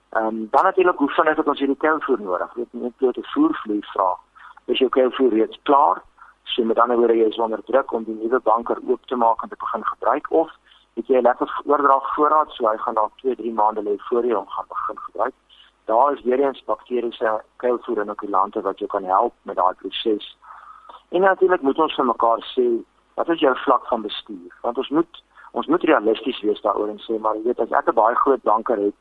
Ehm 0.10 0.26
um, 0.26 0.48
dan 0.52 0.64
natuurlik 0.64 0.98
hoe 0.98 1.10
vinnig 1.10 1.36
het 1.38 1.48
ons 1.48 1.60
hierdie 1.60 1.78
kuilvoer 1.78 2.22
nodig? 2.22 2.54
Weet 2.54 2.68
net 2.72 2.98
bloot 2.98 3.18
'n 3.18 3.32
voervloei 3.34 3.82
vraag. 3.82 4.20
Is 4.66 4.78
jou 4.78 4.90
kuilvoer 4.90 5.30
reeds 5.30 5.60
klaar? 5.64 6.02
So 6.44 6.64
met 6.64 6.80
ander 6.80 6.98
woorde 6.98 7.18
jy 7.18 7.28
is 7.28 7.38
onder 7.38 7.64
druk 7.64 7.92
om 7.92 8.04
die 8.04 8.16
nuwe 8.22 8.40
banker 8.40 8.78
oop 8.88 9.06
te 9.06 9.16
maak 9.16 9.42
en 9.42 9.50
te 9.50 9.56
begin 9.60 9.84
gebruik 9.86 10.32
of 10.32 10.52
het 10.94 11.08
jy 11.08 11.18
'n 11.18 11.22
lekker 11.22 11.62
oordrag 11.66 12.16
voorraad 12.16 12.50
so 12.52 12.68
hy 12.70 12.78
gaan 12.78 12.94
dalk 12.94 13.18
2, 13.18 13.36
3 13.36 13.54
maande 13.54 13.84
lê 13.84 13.96
voor 13.98 14.26
jy 14.26 14.34
hom 14.34 14.50
gaan 14.50 14.66
begin 14.68 15.00
gebruik. 15.00 15.34
Daar 15.86 16.14
is 16.14 16.22
weer 16.22 16.40
eens 16.40 16.64
bakteriese 16.64 17.44
kuilvoer 17.56 18.02
inokulante 18.02 18.62
wat 18.62 18.80
jou 18.80 18.90
kan 18.90 19.04
help 19.04 19.34
met 19.42 19.56
daai 19.56 19.74
proses. 19.74 20.38
En 21.10 21.22
natuurlik 21.22 21.62
moet 21.62 21.80
ons 21.80 21.96
vir 21.96 22.06
mekaar 22.06 22.40
sê 22.56 22.66
wat 23.14 23.30
is 23.30 23.40
jou 23.40 23.56
vlak 23.58 23.88
van 23.88 24.02
bestuur? 24.02 24.52
Want 24.62 24.78
ons 24.78 24.90
moet 24.90 25.24
ons 25.52 25.68
moet 25.68 25.84
realisties 25.84 26.42
wees 26.42 26.62
daaroor 26.62 26.90
en 26.90 27.00
sê 27.00 27.20
maar 27.20 27.36
jy 27.36 27.44
weet 27.44 27.60
as 27.60 27.72
ek 27.72 27.88
'n 27.88 27.94
baie 27.94 28.16
groot 28.16 28.44
banker 28.44 28.78
het 28.78 28.96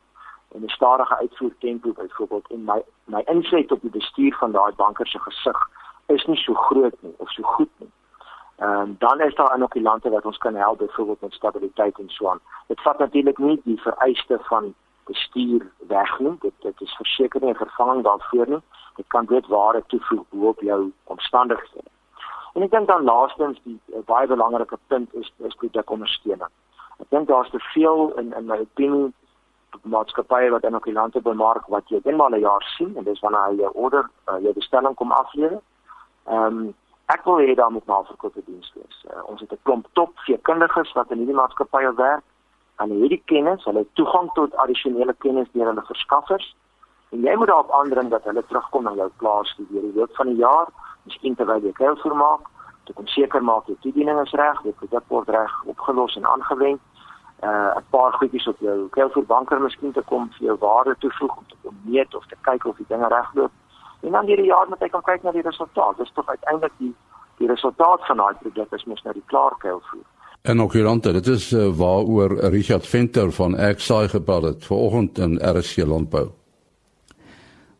en 0.54 0.62
'n 0.64 0.68
stadige 0.68 1.16
uitvoer 1.16 1.54
tempo 1.58 1.92
byvoorbeeld 1.92 2.50
en 2.50 2.64
my 2.64 2.82
my 3.04 3.22
insig 3.26 3.70
op 3.70 3.80
die 3.80 3.90
bestuur 3.90 4.36
van 4.36 4.52
daai 4.52 4.72
banker 4.76 5.06
se 5.06 5.18
gesig 5.18 5.68
is 6.06 6.26
nie 6.26 6.36
so 6.36 6.54
groot 6.54 6.94
nie 7.00 7.14
of 7.16 7.30
so 7.30 7.42
goed 7.42 7.70
nie. 7.78 7.90
Ehm 8.56 8.94
dan 8.98 9.20
is 9.20 9.34
daar 9.34 9.56
inokulante 9.56 10.10
wat 10.10 10.24
ons 10.24 10.38
kan 10.38 10.54
help 10.54 10.78
byvoorbeeld 10.78 11.20
met 11.20 11.32
stabiliteit 11.32 11.98
en 11.98 12.08
so 12.08 12.28
aan. 12.28 12.40
Dit 12.66 12.80
vat 12.80 12.98
natuurlik 12.98 13.38
nie 13.38 13.60
die 13.64 13.80
vereiste 13.80 14.38
van 14.42 14.74
bestuur 15.04 15.70
weg 15.88 16.18
nie. 16.18 16.36
Dit 16.40 16.52
dit 16.58 16.80
is 16.80 16.96
verseker 16.96 17.40
nie 17.40 17.50
'n 17.50 17.64
vervanging 17.64 18.02
daarvoor 18.02 18.48
nie. 18.48 18.62
Dit 18.96 19.06
kan 19.06 19.26
net 19.28 19.46
ware 19.46 19.82
toevoeg 19.86 20.24
op 20.30 20.60
jou 20.60 20.92
omstandighede. 21.04 21.90
En 22.52 22.62
ek 22.62 22.70
dink 22.70 22.86
dan 22.86 23.04
laastens 23.04 23.60
die 23.62 23.80
uh, 23.86 23.98
baie 24.04 24.26
belangrike 24.26 24.78
punt 24.86 25.14
is 25.14 25.32
is 25.36 25.54
produkondersteuning. 25.54 26.52
Ek 26.98 27.06
dink 27.08 27.28
daar's 27.28 27.50
te 27.50 27.58
veel 27.58 28.12
in 28.16 28.32
in 28.32 28.46
my 28.46 28.58
opinie 28.58 29.12
maatskappye 29.82 30.50
wat 30.50 30.64
inokulante 30.64 31.20
bemark 31.20 31.66
wat 31.66 31.88
jy 31.88 32.00
eenmal 32.04 32.30
'n 32.34 32.40
jaar 32.40 32.64
sien 32.76 32.96
en 32.96 33.04
dis 33.04 33.20
wanneer 33.20 33.50
jy 33.50 33.60
jou 33.62 33.72
order 33.74 34.10
uh, 34.28 34.38
jou 34.42 34.52
bestelling 34.52 34.94
kom 34.94 35.12
aflewer. 35.12 35.60
Ehm 36.28 36.58
um, 36.58 36.74
ek 37.06 37.24
wil 37.24 37.38
hê 37.38 37.54
daar 37.54 37.70
moet 37.70 37.86
naverkoopte 37.86 38.42
diens 38.46 38.72
wees. 38.74 39.04
Uh, 39.10 39.22
ons 39.30 39.40
het 39.40 39.52
'n 39.52 39.58
klomp 39.62 39.86
top 39.92 40.12
veekundiges 40.26 40.92
wat 40.92 41.10
in 41.10 41.18
hierdie 41.18 41.40
maatskappye 41.40 41.94
werk 41.94 42.24
en 42.76 42.90
hierdie 42.90 43.22
kennis, 43.24 43.64
hulle 43.64 43.86
toegang 43.92 44.32
tot 44.32 44.56
addisionele 44.56 45.14
kennis 45.18 45.48
deur 45.52 45.66
hulle 45.66 45.84
verskaffers. 45.86 46.56
En 47.10 47.20
jy 47.20 47.36
moet 47.36 47.46
daarop 47.46 47.70
aandring 47.70 48.10
dat 48.10 48.24
hulle 48.24 48.44
terugkom 48.46 48.82
na 48.82 48.92
jou 48.94 49.10
plaas 49.16 49.54
deur 49.56 49.82
die 49.82 49.94
loop 49.94 50.16
van 50.16 50.26
die 50.26 50.36
jaar, 50.36 50.68
miskien 51.02 51.34
terwyl 51.34 51.62
jy 51.62 51.72
kuilvoer 51.72 52.16
maak, 52.16 52.40
kom 52.94 53.06
seker 53.06 53.42
maak 53.42 53.66
jou 53.66 53.76
toediening 53.80 54.20
is 54.20 54.34
reg, 54.38 54.60
die 54.62 54.74
produk 54.80 55.04
word 55.08 55.28
reg 55.28 55.54
opgelos 55.72 56.16
en 56.16 56.26
aangewend 56.26 56.80
uh 57.42 57.76
'n 57.76 57.84
paar 57.90 58.12
goedjies 58.12 58.48
op 58.48 58.58
jou 58.58 58.88
kelvoerbanker 58.88 59.60
miskien 59.60 59.92
te 59.92 60.02
kom 60.02 60.30
vir 60.38 60.46
jou 60.46 60.56
waarde 60.58 60.96
toevoeg 60.98 61.36
om 61.36 61.44
te 61.48 61.70
meet 61.84 62.14
of 62.14 62.26
te 62.26 62.36
kyk 62.40 62.64
of 62.64 62.76
die 62.76 62.88
dinge 62.88 63.08
regloop. 63.08 63.50
En 64.00 64.10
dan 64.12 64.26
hierdie 64.26 64.46
jaar 64.46 64.66
moet 64.68 64.80
jy 64.80 64.88
kan 64.88 65.02
kyk 65.02 65.22
na 65.22 65.32
die 65.32 65.42
resultaat. 65.42 65.96
Dis 65.96 66.12
tog 66.14 66.26
uiteindelik 66.28 66.72
die 66.78 66.94
die 67.38 67.48
resultaat 67.48 68.06
van 68.06 68.16
daai 68.16 68.34
produk 68.40 68.72
is 68.72 68.84
mos 68.84 69.02
nou 69.02 69.14
die 69.14 69.26
klaar 69.26 69.54
kelvoer. 69.58 70.04
En 70.42 70.60
ook 70.60 70.72
hierante, 70.72 71.12
dit 71.12 71.26
is 71.26 71.52
uh, 71.52 71.68
waaroor 71.76 72.32
Richard 72.54 72.86
Venter 72.86 73.32
van 73.32 73.56
Exai 73.56 74.08
gepraat 74.08 74.42
het 74.42 74.64
vanoggend 74.64 75.18
in 75.18 75.38
RC 75.42 75.76
Landbou. 75.76 76.28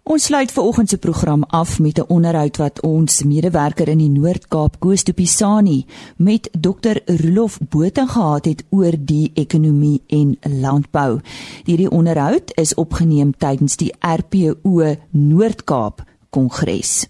Ons 0.07 0.29
sluit 0.29 0.53
ver 0.55 0.63
oggend 0.63 0.89
se 0.89 0.97
program 1.03 1.43
af 1.49 1.79
met 1.83 1.99
'n 1.99 2.05
onderhoud 2.17 2.57
wat 2.57 2.81
ons 2.81 3.23
medewerker 3.23 3.89
in 3.89 3.99
die 3.99 4.11
Noord-Kaap, 4.11 4.79
Koos 4.79 5.05
de 5.05 5.13
Pisani, 5.13 5.87
met 6.17 6.49
Dr. 6.61 6.97
Rolof 7.05 7.59
Botha 7.71 8.07
gehad 8.07 8.45
het 8.45 8.65
oor 8.71 8.93
die 8.99 9.31
ekonomie 9.35 10.03
en 10.07 10.37
landbou. 10.61 11.21
Hierdie 11.65 11.91
onderhoud 11.91 12.53
is 12.55 12.75
opgeneem 12.75 13.33
tydens 13.37 13.77
die 13.77 13.93
RPO 14.01 14.95
Noord-Kaap 15.11 16.05
Kongres. 16.31 17.09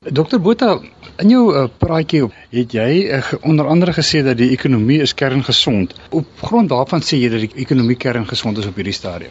Dr. 0.00 0.38
Botha, 0.38 0.80
in 1.16 1.28
jou 1.28 1.54
uh, 1.54 1.68
praatjie 1.78 2.26
het 2.50 2.72
jy 2.72 3.06
uh, 3.06 3.32
onder 3.42 3.66
andere 3.66 3.92
gesê 3.92 4.22
dat 4.22 4.36
die 4.36 4.50
ekonomie 4.50 5.00
is 5.00 5.14
kerngesond. 5.14 5.94
Op 6.10 6.26
grond 6.42 6.68
daarvan 6.68 7.00
sê 7.00 7.16
jy 7.22 7.28
dat 7.28 7.40
die 7.40 7.62
ekonomie 7.62 7.96
kerngesond 7.96 8.58
is 8.58 8.66
op 8.66 8.74
hierdie 8.74 8.98
stadium. 8.98 9.30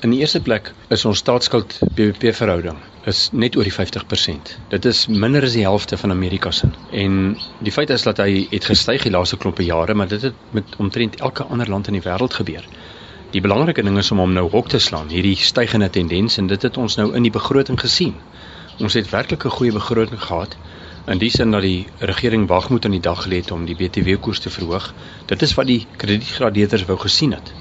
In 0.00 0.14
die 0.14 0.22
eerste 0.24 0.40
plek 0.40 0.70
is 0.88 1.02
ons 1.04 1.20
staatsskuld 1.20 1.74
BBP 1.92 2.30
verhouding 2.32 2.78
is 3.10 3.18
net 3.36 3.56
oor 3.58 3.66
die 3.68 3.74
50%. 3.74 4.52
Dit 4.72 4.86
is 4.88 5.02
minder 5.12 5.44
as 5.44 5.56
die 5.58 5.66
helfte 5.66 5.98
van 6.00 6.14
Amerika 6.14 6.52
se. 6.56 6.70
En 7.02 7.36
die 7.60 7.72
feit 7.72 7.92
is 7.92 8.06
dat 8.08 8.22
hy 8.24 8.46
het 8.48 8.64
gestyg 8.70 9.04
die 9.04 9.12
laaste 9.12 9.36
klompe 9.42 9.66
jare, 9.66 9.94
maar 9.94 10.08
dit 10.08 10.24
het 10.24 10.56
met 10.56 10.72
omtrent 10.80 11.20
elke 11.20 11.44
ander 11.44 11.68
land 11.68 11.92
in 11.92 11.98
die 11.98 12.02
wêreld 12.06 12.38
gebeur. 12.40 12.64
Die 13.36 13.44
belangrike 13.44 13.84
ding 13.84 14.00
is 14.00 14.10
om 14.16 14.24
hom 14.24 14.32
nou 14.32 14.46
hok 14.48 14.72
te 14.72 14.80
slaan, 14.80 15.12
hierdie 15.12 15.36
stygende 15.36 15.90
tendens 15.92 16.40
en 16.40 16.48
dit 16.48 16.64
het 16.64 16.80
ons 16.80 16.96
nou 16.96 17.10
in 17.12 17.28
die 17.28 17.36
begroting 17.36 17.80
gesien. 17.84 18.16
Ons 18.80 18.96
het 18.96 19.12
werklik 19.12 19.44
'n 19.44 19.56
goeie 19.58 19.76
begroting 19.76 20.22
gehad 20.22 20.56
in 21.06 21.18
die 21.18 21.30
sin 21.30 21.50
dat 21.50 21.62
die 21.62 21.86
regering 21.98 22.48
wag 22.48 22.70
moet 22.70 22.84
aan 22.84 22.96
die 22.96 23.04
dag 23.04 23.26
gelê 23.28 23.44
het 23.44 23.50
om 23.50 23.68
die 23.68 23.76
BTW 23.76 24.16
koers 24.20 24.40
te 24.40 24.50
verhoog. 24.50 24.94
Dit 25.26 25.42
is 25.42 25.54
wat 25.54 25.66
die 25.66 25.86
kredietgradeerders 25.96 26.88
wou 26.88 26.98
gesien 26.98 27.32
het. 27.32 27.52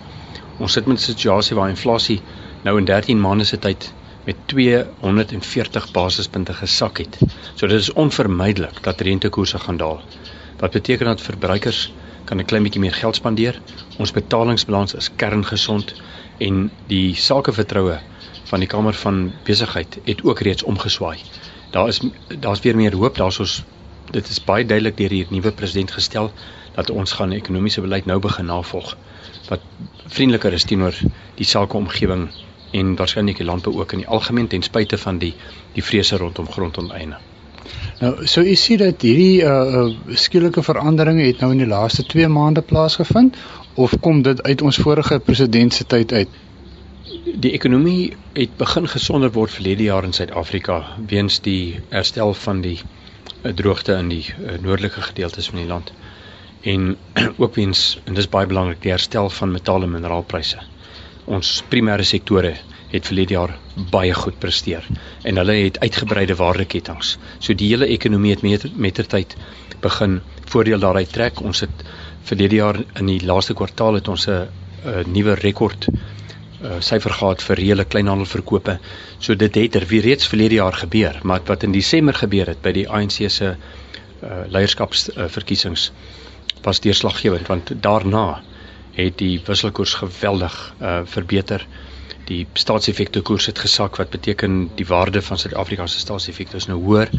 Ons 0.59 0.73
sit 0.75 0.85
met 0.85 0.97
'n 0.97 1.01
situasie 1.01 1.55
waar 1.55 1.69
inflasie 1.69 2.21
nou 2.63 2.77
in 2.77 2.85
13 2.85 3.21
maande 3.21 3.43
se 3.43 3.59
tyd 3.59 3.93
met 4.25 4.35
240 4.45 5.91
basispunte 5.91 6.53
gesak 6.53 6.97
het. 6.97 7.17
So 7.55 7.67
dit 7.67 7.79
is 7.79 7.93
onvermydelik 7.93 8.83
dat 8.83 9.01
rentekoerse 9.01 9.59
gaan 9.59 9.77
daal. 9.77 10.01
Wat 10.59 10.71
beteken 10.71 11.05
dat 11.05 11.21
verbruikers 11.21 11.91
kan 12.23 12.37
'n 12.37 12.45
klein 12.45 12.63
bietjie 12.63 12.81
meer 12.81 12.93
geld 12.93 13.15
spandeer. 13.15 13.61
Ons 13.97 14.11
betalingsbalans 14.11 14.93
is 14.93 15.09
kerngesond 15.15 15.93
en 16.37 16.71
die 16.87 17.15
sakevertroue 17.15 17.99
van 18.43 18.59
die 18.59 18.67
Kamer 18.67 18.93
van 18.93 19.31
Besigheid 19.43 19.97
het 20.03 20.23
ook 20.23 20.39
reeds 20.39 20.63
omgeswaai. 20.63 21.17
Daar 21.71 21.87
is 21.87 22.01
daar's 22.39 22.59
weer 22.59 22.75
meer 22.75 22.95
hoop. 22.95 23.15
Daar's 23.15 23.39
ons 23.39 23.63
dit 24.11 24.29
is 24.29 24.43
baie 24.43 24.65
duidelik 24.65 24.97
deur 24.97 25.09
die 25.09 25.27
nuwe 25.29 25.51
president 25.51 25.91
gestel 25.91 26.31
dat 26.75 26.89
ons 26.89 27.11
gaan 27.11 27.31
ekonomiese 27.31 27.81
beleid 27.81 28.05
nou 28.05 28.19
begin 28.19 28.45
navolg 28.45 28.97
wat 29.49 29.65
vriendeliker 30.07 30.53
is 30.53 30.65
teenoor 30.69 30.95
die 31.39 31.45
sakeomgewing 31.45 32.29
en 32.77 32.93
waarskynlik 32.95 33.41
die 33.41 33.47
landbou 33.47 33.73
ook 33.79 33.95
in 33.95 34.03
die 34.03 34.11
algemeen 34.17 34.47
ten 34.47 34.65
spyte 34.65 34.97
van 34.97 35.17
die 35.21 35.33
die 35.73 35.83
vrese 35.83 36.17
rondom 36.21 36.49
grondonteiening. 36.51 37.17
Nou, 37.99 38.27
so 38.27 38.41
u 38.41 38.55
sien 38.55 38.77
dat 38.81 39.01
hierdie 39.05 39.41
uh, 39.43 39.49
uh 39.79 40.17
skielike 40.25 40.63
veranderinge 40.63 41.25
het 41.25 41.41
nou 41.43 41.51
in 41.51 41.63
die 41.63 41.69
laaste 41.69 42.05
2 42.13 42.27
maande 42.27 42.61
plaasgevind 42.61 43.37
of 43.73 43.95
kom 44.05 44.21
dit 44.21 44.41
uit 44.43 44.61
ons 44.61 44.77
vorige 44.77 45.19
president 45.19 45.73
se 45.73 45.85
tyd 45.85 46.13
uit? 46.13 46.37
Die 47.35 47.51
ekonomie 47.51 48.13
het 48.33 48.55
begin 48.57 48.87
gesonder 48.87 49.31
word 49.31 49.51
verlede 49.51 49.83
jaar 49.83 50.03
in 50.03 50.13
Suid-Afrika 50.13 50.79
weens 51.07 51.41
die 51.41 51.79
herstel 51.89 52.33
van 52.33 52.61
die 52.61 52.77
uh, 52.79 53.51
droogte 53.53 53.97
in 53.97 54.09
die 54.13 54.25
uh, 54.25 54.57
noordelike 54.61 55.01
gedeeltes 55.11 55.49
van 55.49 55.61
die 55.63 55.69
land 55.69 55.93
en 56.61 56.97
ook 57.43 57.55
weens 57.55 57.99
en 58.05 58.13
dis 58.13 58.29
baie 58.29 58.47
belangrik 58.47 58.81
die 58.81 58.91
herstel 58.91 59.29
van 59.29 59.51
metaal 59.51 59.83
en 59.83 59.91
mineraalpryse 59.91 60.59
ons 61.29 61.49
primêre 61.69 62.05
sektore 62.07 62.55
het 62.89 63.05
verlede 63.05 63.35
jaar 63.35 63.51
baie 63.93 64.13
goed 64.17 64.37
presteer 64.41 64.85
en 65.29 65.37
hulle 65.37 65.55
het 65.59 65.77
uitgebreide 65.83 66.35
waardeketTINGS. 66.39 67.17
So 67.39 67.53
die 67.53 67.69
hele 67.69 67.89
ekonomie 67.93 68.33
het 68.33 68.45
met 68.45 68.65
mettertyd 68.75 69.35
begin 69.83 70.19
voordeel 70.49 70.81
daaruit 70.81 71.11
trek. 71.13 71.41
Ons 71.45 71.61
het 71.65 71.83
verlede 72.25 72.57
jaar 72.57 72.79
in 72.81 73.11
die 73.11 73.21
laaste 73.25 73.53
kwartaal 73.53 73.99
het 73.99 74.09
ons 74.09 74.27
'n 74.27 74.47
nuwe 75.13 75.35
rekord 75.35 75.87
uh, 75.89 76.79
syfer 76.79 77.11
gehad 77.11 77.43
vir 77.43 77.55
reële 77.55 77.85
kleinhandelverkope. 77.85 78.79
So 79.19 79.35
dit 79.35 79.55
het 79.55 79.75
er 79.75 79.85
weer 79.85 80.01
reeds 80.01 80.27
verlede 80.27 80.55
jaar 80.55 80.73
gebeur, 80.73 81.19
maar 81.23 81.41
wat 81.45 81.63
in 81.63 81.71
Desember 81.71 82.13
gebeur 82.13 82.47
het 82.47 82.61
by 82.61 82.71
die 82.71 82.89
ANC 82.89 83.29
se 83.29 83.55
uh, 83.55 84.29
leierskapsverkiesings 84.47 85.89
uh, 85.89 86.28
was 86.61 86.79
deurslaggewend 86.79 87.47
want 87.47 87.71
daarna 87.81 88.41
het 88.99 89.17
die 89.17 89.35
wisselkoers 89.45 89.93
geweldig 89.93 90.57
uh 90.81 90.99
verbeter. 91.05 91.67
Die 92.29 92.43
staatseffekte 92.53 93.23
koers 93.25 93.47
het 93.49 93.59
gesak 93.59 93.95
wat 93.97 94.11
beteken 94.13 94.57
die 94.77 94.85
waarde 94.85 95.21
van 95.25 95.39
Suid-Afrika 95.41 95.87
se 95.89 95.99
staatseffekte 95.99 96.59
is 96.59 96.67
nou 96.69 96.77
hoër. 96.83 97.09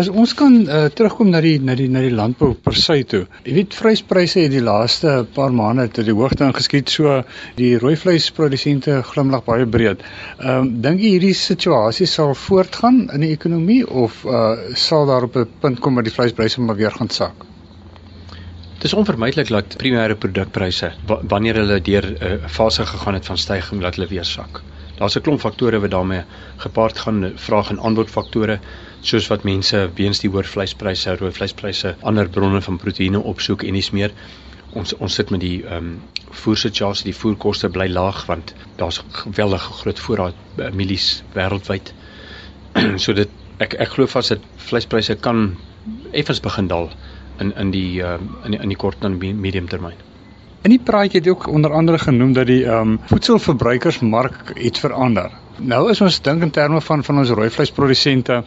As 0.00 0.08
ons 0.08 0.32
kan 0.38 0.54
uh, 0.62 0.84
terugkom 0.98 1.28
na 1.34 1.42
die 1.44 1.58
na 1.60 1.74
die 1.76 1.88
na 1.92 2.00
die 2.00 2.14
landbou 2.14 2.54
per 2.54 2.76
se 2.80 2.96
toe. 3.10 3.20
Jy 3.44 3.56
weet 3.58 3.76
vleispryse 3.76 4.46
het 4.46 4.54
die 4.54 4.62
laaste 4.64 5.16
paar 5.36 5.52
maande 5.52 5.88
tot 5.98 6.08
die 6.08 6.16
hoogte 6.16 6.48
ingeskiet 6.48 6.92
so 6.94 7.18
die 7.58 7.74
rooi 7.82 7.96
vleisprodusente 8.00 9.02
glimlag 9.10 9.44
baie 9.50 9.66
breed. 9.66 10.06
Ehm 10.38 10.54
um, 10.62 10.70
dink 10.86 11.04
jy 11.04 11.16
hierdie 11.16 11.34
situasie 11.36 12.08
sal 12.08 12.32
voortgaan 12.46 13.10
in 13.10 13.26
die 13.26 13.34
ekonomie 13.36 13.82
of 14.06 14.24
uh 14.24 14.46
sal 14.86 15.04
daar 15.12 15.28
op 15.28 15.36
'n 15.36 15.52
punt 15.60 15.84
kom 15.84 16.00
dat 16.00 16.08
die 16.08 16.16
vleispryse 16.16 16.64
maar 16.64 16.80
weer 16.80 16.96
gaan 16.96 17.12
sak? 17.12 17.46
Is 18.86 18.92
onvermydelik 18.94 19.48
dat 19.50 19.74
primêre 19.80 20.14
produkpryse 20.14 20.88
wanneer 21.30 21.56
hulle 21.58 21.78
deur 21.86 22.04
'n 22.06 22.18
uh, 22.26 22.48
fase 22.56 22.84
gegaan 22.86 23.14
het 23.18 23.24
van 23.26 23.38
stygings 23.44 23.82
dat 23.82 23.94
hulle 23.96 24.06
weer 24.08 24.24
sak. 24.24 24.60
Daar's 24.98 25.16
'n 25.16 25.20
klomp 25.20 25.40
faktore 25.40 25.80
wat 25.80 25.90
daarmee 25.90 26.22
gepaard 26.56 26.98
gaan, 26.98 27.32
vraag 27.34 27.70
en 27.70 27.80
aanbod 27.80 28.10
faktore, 28.10 28.58
soos 29.00 29.26
wat 29.32 29.42
mense 29.42 29.90
weens 29.94 30.20
die 30.22 30.30
hoër 30.30 30.44
vleispryse, 30.44 31.16
rooi 31.16 31.32
vleispryse, 31.32 31.94
ander 32.00 32.28
bronne 32.28 32.60
van 32.60 32.76
proteïene 32.76 33.22
opsoek 33.32 33.62
en 33.62 33.74
dis 33.74 33.90
meer. 33.90 34.14
Ons 34.72 34.94
ons 34.94 35.14
sit 35.14 35.30
met 35.30 35.40
die 35.40 35.64
ehm 35.64 35.76
um, 35.76 36.02
voersituasie, 36.30 37.10
die 37.10 37.18
voerkoste 37.20 37.68
bly 37.68 37.88
laag 37.88 38.26
want 38.26 38.54
daar's 38.76 39.02
geweldige 39.10 39.72
groot 39.80 39.98
voorraad 39.98 40.34
uh, 40.58 40.70
mielies 40.70 41.22
wêreldwyd. 41.34 41.92
so 43.04 43.12
dit 43.12 43.28
ek 43.58 43.74
ek 43.74 43.88
glo 43.88 44.06
vas 44.06 44.28
dat 44.28 44.48
vleispryse 44.70 45.14
kan 45.14 45.56
effens 46.12 46.40
begin 46.40 46.68
daal 46.68 46.90
in 47.38 47.54
in 47.56 47.70
die 47.70 48.02
uh, 48.02 48.18
in 48.44 48.56
die, 48.56 48.60
in 48.60 48.68
die 48.68 48.76
kort 48.76 49.04
en 49.04 49.18
medium 49.18 49.68
termyn. 49.68 50.04
In 50.62 50.74
die 50.74 50.82
praatjie 50.82 51.20
het 51.20 51.26
jy 51.28 51.34
ook 51.34 51.46
onder 51.46 51.72
andere 51.72 51.98
genoem 51.98 52.32
dat 52.32 52.46
die 52.46 52.64
ehm 52.64 52.96
um, 52.96 53.00
voedselverbruikersmark 53.12 54.54
het 54.54 54.78
verander. 54.78 55.30
Nou 55.58 55.90
is 55.90 56.00
ons 56.00 56.20
dink 56.22 56.42
in 56.42 56.50
terme 56.50 56.80
van 56.80 57.04
van 57.04 57.18
ons 57.18 57.30
rooi 57.30 57.50
vleisprodusente 57.50 58.42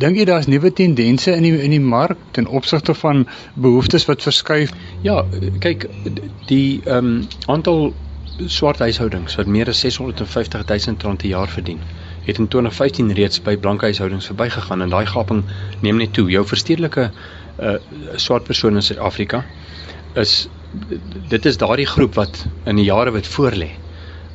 dink 0.00 0.16
jy 0.16 0.24
daar's 0.24 0.46
nuwe 0.48 0.72
tendense 0.72 1.34
in 1.36 1.44
die 1.44 1.56
in 1.62 1.74
die 1.74 1.80
mark 1.80 2.18
ten 2.30 2.46
opsigte 2.46 2.94
van 2.94 3.26
behoeftes 3.54 4.06
wat 4.08 4.22
verskuif? 4.22 4.72
Ja, 5.02 5.24
kyk 5.60 5.88
die 6.48 6.80
ehm 6.84 7.12
um, 7.12 7.26
aantal 7.46 7.92
swart 8.46 8.78
huishoudings 8.80 9.36
wat 9.36 9.46
meer 9.46 9.68
as 9.68 9.80
650 9.84 10.64
000 10.68 11.04
rand 11.04 11.18
per 11.18 11.28
jaar 11.28 11.48
verdien 11.48 11.80
het 12.24 12.38
in 12.38 12.48
2015 12.48 13.12
reeds 13.12 13.42
by 13.42 13.56
blanke 13.56 13.84
huishoudings 13.84 14.26
verbygegaan 14.30 14.82
en 14.82 14.90
daai 14.94 15.06
gaping 15.06 15.42
neem 15.80 15.96
net 15.98 16.12
toe. 16.14 16.28
Jou 16.30 16.44
verstedelike 16.46 17.10
uh 17.58 17.76
swart 18.16 18.44
persone 18.44 18.76
in 18.76 18.82
Suid-Afrika 18.82 19.44
is 20.14 20.48
dit 21.28 21.46
is 21.46 21.58
daardie 21.60 21.86
groep 21.86 22.14
wat 22.16 22.44
in 22.66 22.76
die 22.76 22.88
jare 22.88 23.12
wat 23.12 23.28
voorlê 23.28 23.70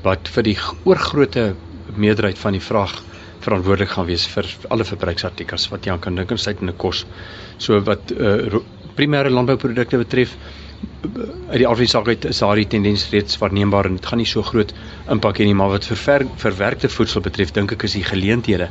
wat 0.03 0.29
vir 0.35 0.43
die 0.43 0.57
oorgrootte 0.85 1.53
meerderheid 1.95 2.37
van 2.37 2.53
die 2.57 2.63
vraag 2.63 2.93
verantwoordelik 3.45 3.93
gaan 3.95 4.07
wees 4.09 4.27
vir 4.27 4.47
alle 4.73 4.85
verbruiksartikels 4.87 5.69
wat 5.73 5.87
jy 5.87 5.97
kan 6.03 6.15
dink 6.15 6.31
insluit 6.31 6.61
in 6.61 6.69
'n 6.69 6.77
kos. 6.77 7.05
So 7.57 7.79
wat 7.81 8.11
uh 8.11 8.61
primêre 8.97 9.29
landbouprodukte 9.29 9.97
betref 9.97 10.37
uit 11.49 11.59
die 11.61 11.67
afsake 11.67 12.09
uit 12.09 12.25
is 12.25 12.39
daardie 12.41 12.67
tendens 12.67 13.09
reeds 13.09 13.37
waarneembaar 13.41 13.85
en 13.85 13.97
dit 13.97 14.05
gaan 14.09 14.17
nie 14.17 14.29
so 14.29 14.43
groot 14.43 14.73
impak 15.13 15.39
hê 15.39 15.45
nie 15.45 15.55
maar 15.57 15.69
wat 15.69 15.85
vir 15.85 15.97
ver, 15.97 16.25
verwerkte 16.43 16.89
voedsel 16.89 17.21
betref 17.21 17.53
dink 17.55 17.71
ek 17.71 17.85
is 17.87 17.95
die 17.97 18.03
geleenthede 18.03 18.67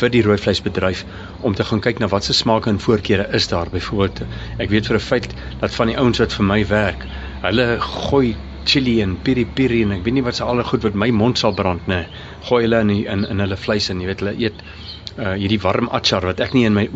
vir 0.00 0.12
die 0.14 0.22
rooi 0.26 0.38
vleisbedryf 0.38 1.04
om 1.40 1.54
te 1.54 1.64
gaan 1.64 1.80
kyk 1.80 1.98
na 1.98 2.08
watse 2.08 2.32
smake 2.32 2.70
en 2.70 2.80
voorkeure 2.80 3.28
is 3.32 3.48
daar. 3.48 3.70
Byvoorbeeld 3.70 4.22
ek 4.58 4.70
weet 4.70 4.86
vir 4.86 4.96
'n 4.96 5.00
feit 5.00 5.34
dat 5.60 5.74
van 5.74 5.86
die 5.86 5.96
ouens 5.96 6.18
wat 6.18 6.32
vir 6.32 6.44
my 6.44 6.66
werk 6.66 7.06
hulle 7.42 7.80
gooi 7.80 8.36
chili 8.64 9.00
en 9.02 9.16
piri 9.22 9.46
piri 9.46 9.82
en 9.82 9.92
ek 9.92 10.04
weet 10.04 10.14
nie 10.14 10.26
wat 10.26 10.36
se 10.36 10.44
al 10.44 10.62
goed 10.62 10.82
wat 10.82 10.94
my 10.94 11.10
mond 11.10 11.38
sal 11.38 11.54
brand 11.54 11.86
nê 11.86 12.04
gooi 12.48 12.62
hulle 12.62 12.80
in 12.80 12.92
die, 12.92 13.04
in 13.06 13.24
in 13.24 13.40
hulle 13.40 13.56
vleis 13.56 13.88
en 13.90 14.00
jy 14.00 14.06
weet 14.10 14.20
hulle 14.20 14.36
eet 14.36 14.62
uh, 15.18 15.34
hierdie 15.34 15.60
warm 15.62 15.88
achar 16.00 16.26
wat 16.26 16.40
ek 16.40 16.54
nie 16.54 16.66
in 16.68 16.74
my 16.74 16.86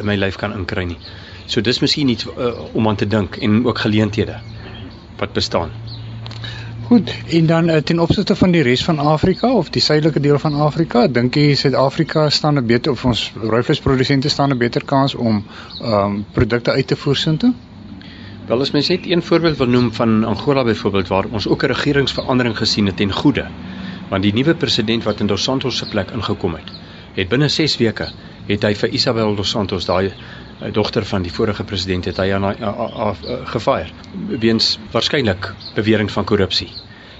in 0.00 0.06
my 0.06 0.16
lyf 0.16 0.36
kan 0.36 0.52
inkry 0.52 0.84
nie. 0.84 0.98
So 1.46 1.60
dis 1.60 1.80
miskien 1.80 2.08
iets 2.08 2.26
uh, 2.26 2.52
om 2.74 2.88
aan 2.88 2.96
te 2.96 3.06
dink 3.06 3.38
en 3.42 3.64
ook 3.66 3.78
geleenthede 3.78 4.40
wat 5.18 5.32
bestaan. 5.32 5.70
Goed, 6.86 7.14
en 7.28 7.46
dan 7.46 7.68
uh, 7.68 7.76
ten 7.76 7.98
opsigte 7.98 8.36
van 8.36 8.52
die 8.54 8.62
res 8.62 8.84
van 8.84 8.98
Afrika 8.98 9.48
of 9.52 9.70
die 9.74 9.80
suidelike 9.82 10.20
deel 10.20 10.38
van 10.38 10.54
Afrika, 10.54 11.08
dink 11.10 11.34
jy 11.34 11.54
Suid-Afrika 11.58 12.28
staan 12.30 12.60
'n 12.60 12.66
beter 12.66 12.92
of 12.92 13.04
ons 13.04 13.32
rooivleisprodusente 13.34 14.28
staan 14.28 14.54
'n 14.54 14.58
beter 14.58 14.84
kans 14.84 15.14
om 15.14 15.42
ehm 15.80 15.92
um, 15.92 16.24
produkte 16.32 16.70
uit 16.70 16.86
te 16.86 16.96
voer 16.96 17.16
soontoe? 17.16 17.52
Wel 18.46 18.60
as 18.60 18.70
mens 18.70 18.88
net 18.88 19.06
een 19.06 19.22
voorbeeld 19.22 19.56
wil 19.56 19.66
noem 19.66 19.92
van 19.92 20.24
Angola 20.24 20.64
byvoorbeeld 20.64 21.08
waar 21.08 21.24
ons 21.30 21.48
ook 21.48 21.62
'n 21.62 21.66
regeringsverandering 21.66 22.56
gesien 22.56 22.86
het 22.86 22.96
ten 22.96 23.12
goeie. 23.12 23.44
Want 24.08 24.22
die 24.22 24.32
nuwe 24.32 24.54
president 24.54 25.02
wat 25.02 25.20
in 25.20 25.26
Dos 25.26 25.42
Santos 25.42 25.76
se 25.76 25.88
plek 25.88 26.10
ingekom 26.10 26.54
het, 26.54 26.70
het 27.14 27.28
binne 27.28 27.48
6 27.48 27.76
weke 27.76 28.08
het 28.46 28.62
hy 28.62 28.74
vir 28.74 28.88
Isabel 28.88 29.34
Dos 29.34 29.50
Santos 29.50 29.84
daai 29.84 30.12
dogter 30.72 31.04
van 31.04 31.22
die 31.22 31.32
vorige 31.32 31.64
president 31.64 32.04
het 32.04 32.16
hy 32.16 32.30
aan 32.32 32.46
gefire 33.52 33.90
weens 34.40 34.78
waarskynlik 34.92 35.52
bewering 35.74 36.10
van 36.10 36.24
korrupsie. 36.24 36.70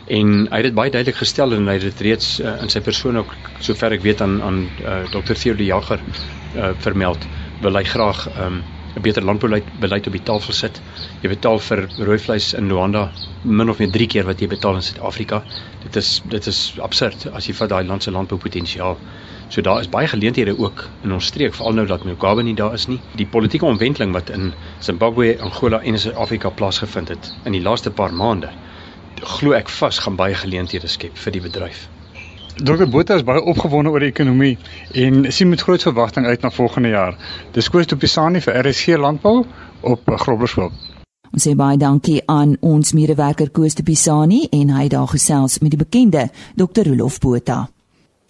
En 0.07 0.47
hy 0.51 0.61
het 0.61 0.69
dit 0.71 0.75
baie 0.75 0.91
duidelik 0.91 1.19
gestel 1.19 1.53
en 1.53 1.67
hy 1.67 1.75
het 1.81 1.89
dit 1.89 2.01
reeds 2.07 2.39
uh, 2.41 2.55
in 2.63 2.71
sy 2.71 2.81
persoon 2.81 3.19
ook 3.19 3.35
sover 3.61 3.97
ek 3.97 4.07
weet 4.07 4.23
aan 4.23 4.39
aan 4.43 4.63
uh, 4.85 5.03
Dr. 5.11 5.35
Theo 5.35 5.55
de 5.59 5.67
Jager 5.67 6.01
uh, 6.01 6.71
vermeld 6.79 7.27
wil 7.61 7.77
hy 7.77 7.85
graag 7.85 8.29
'n 8.29 8.43
um, 8.47 8.63
beter 9.03 9.25
landbeleid 9.25 9.67
beleid 9.81 10.07
op 10.07 10.13
die 10.13 10.23
tafel 10.23 10.53
sit 10.53 10.81
Jy 11.25 11.33
betaal 11.33 11.59
vir 11.59 11.81
rooi 12.07 12.19
vleis 12.23 12.53
in 12.55 12.69
Luanda 12.71 13.09
min 13.43 13.71
of 13.73 13.79
meer 13.83 13.91
3 13.95 14.07
keer 14.13 14.27
wat 14.29 14.41
jy 14.43 14.47
betaal 14.53 14.77
in 14.79 14.85
Suid-Afrika. 14.85 15.41
Dit 15.83 15.97
is 15.97 16.11
dit 16.29 16.47
is 16.47 16.61
absurd 16.87 17.27
as 17.33 17.49
jy 17.49 17.55
vat 17.57 17.73
daai 17.73 17.87
land 17.89 18.05
se 18.05 18.13
landboupotensiaal. 18.15 18.99
So 19.49 19.61
daar 19.63 19.81
is 19.81 19.89
baie 19.89 20.09
geleenthede 20.09 20.59
ook 20.59 20.89
in 21.03 21.13
ons 21.13 21.27
streek, 21.27 21.55
veral 21.55 21.73
nou 21.73 21.87
dat 21.87 22.05
Mugabe 22.05 22.43
nie 22.43 22.55
daar 22.55 22.73
is 22.75 22.87
nie. 22.87 23.01
Die 23.15 23.27
politieke 23.27 23.65
omwenteling 23.65 24.13
wat 24.13 24.31
in 24.31 24.53
Zimbabwe, 24.79 25.37
Angola 25.41 25.81
en 25.83 25.99
Suid-Afrika 25.99 26.51
plaasgevind 26.51 27.09
het 27.09 27.35
in 27.45 27.53
die 27.53 27.63
laaste 27.63 27.91
paar 27.91 28.13
maande, 28.13 28.51
glo 29.23 29.55
ek 29.55 29.69
vas 29.69 29.99
gaan 29.99 30.17
baie 30.17 30.35
geleenthede 30.35 30.91
skep 30.91 31.17
vir 31.19 31.33
die 31.33 31.45
bedryf. 31.45 31.87
Dr 32.57 32.89
Botha 32.89 33.15
is 33.15 33.25
baie 33.25 33.43
opgewonde 33.45 33.91
oor 33.93 34.01
die 34.01 34.09
ekonomie 34.09 34.57
en 34.97 35.27
sien 35.33 35.49
met 35.53 35.61
groot 35.61 35.83
verwagting 35.83 36.27
uit 36.27 36.43
na 36.43 36.51
volgende 36.51 36.89
jaar. 36.89 37.17
Dis 37.53 37.69
Koos 37.69 37.87
de 37.87 37.97
Pisani 37.97 38.41
vir 38.41 38.57
RSC 38.65 38.97
Landbou 38.97 39.45
op 39.81 40.09
Groblershoop. 40.25 40.73
Ons 41.37 41.45
sê 41.45 41.53
baie 41.53 41.77
dankie 41.77 42.23
aan 42.33 42.57
ons 42.65 42.93
medewerker 42.97 43.51
Koos 43.53 43.77
de 43.77 43.85
Pisani 43.85 44.47
en 44.51 44.73
hy 44.73 44.89
daar 44.89 45.09
gesels 45.13 45.61
met 45.61 45.77
die 45.77 45.85
bekende 45.85 46.31
Dr 46.57 46.89
Rolof 46.89 47.21
Botha. 47.21 47.67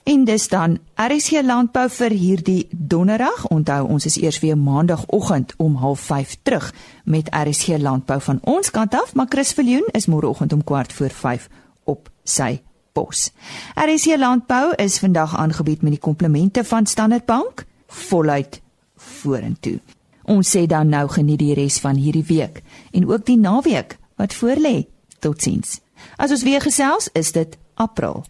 En 0.07 0.25
dis 0.25 0.49
dan 0.49 0.79
RSC 0.95 1.40
Landbou 1.42 1.88
vir 1.90 2.12
hierdie 2.14 2.69
donderdag. 2.71 3.40
Onthou 3.51 3.88
ons 3.90 4.05
is 4.07 4.14
eers 4.21 4.38
weer 4.38 4.59
maandagooggend 4.59 5.55
om 5.57 5.75
05:30 5.75 6.37
terug 6.42 6.75
met 7.05 7.31
RSC 7.35 7.66
Landbou 7.79 8.21
van 8.21 8.38
ons 8.42 8.71
kant 8.71 8.95
af, 8.95 9.14
maar 9.14 9.27
Chris 9.29 9.53
Viljoen 9.53 9.88
is 9.90 10.07
môreoggend 10.07 10.53
om 10.53 10.64
kwart 10.64 10.92
voor 10.92 11.11
5 11.11 11.49
op 11.85 12.11
sy 12.23 12.62
Bos. 12.92 13.33
RC 13.75 14.16
Landbou 14.16 14.75
is 14.75 14.99
vandag 14.99 15.37
aangebied 15.37 15.83
met 15.83 15.90
die 15.90 16.01
komplemente 16.01 16.64
van 16.64 16.87
Standard 16.87 17.25
Bank 17.25 17.64
voluit 17.87 18.61
vorentoe. 18.97 19.81
Ons 20.23 20.57
sê 20.57 20.66
dan 20.66 20.88
nou 20.88 21.09
geniet 21.09 21.38
die 21.38 21.55
res 21.55 21.79
van 21.79 21.95
hierdie 21.97 22.25
week 22.25 22.62
en 22.90 23.11
ook 23.11 23.27
die 23.27 23.38
naweek 23.38 23.99
wat 24.16 24.35
voorlê. 24.35 24.87
Totsiens. 25.19 25.81
As 26.16 26.31
ons 26.31 26.42
weer 26.42 26.61
gesels, 26.61 27.09
is 27.12 27.33
dit 27.33 27.59
April 27.75 28.25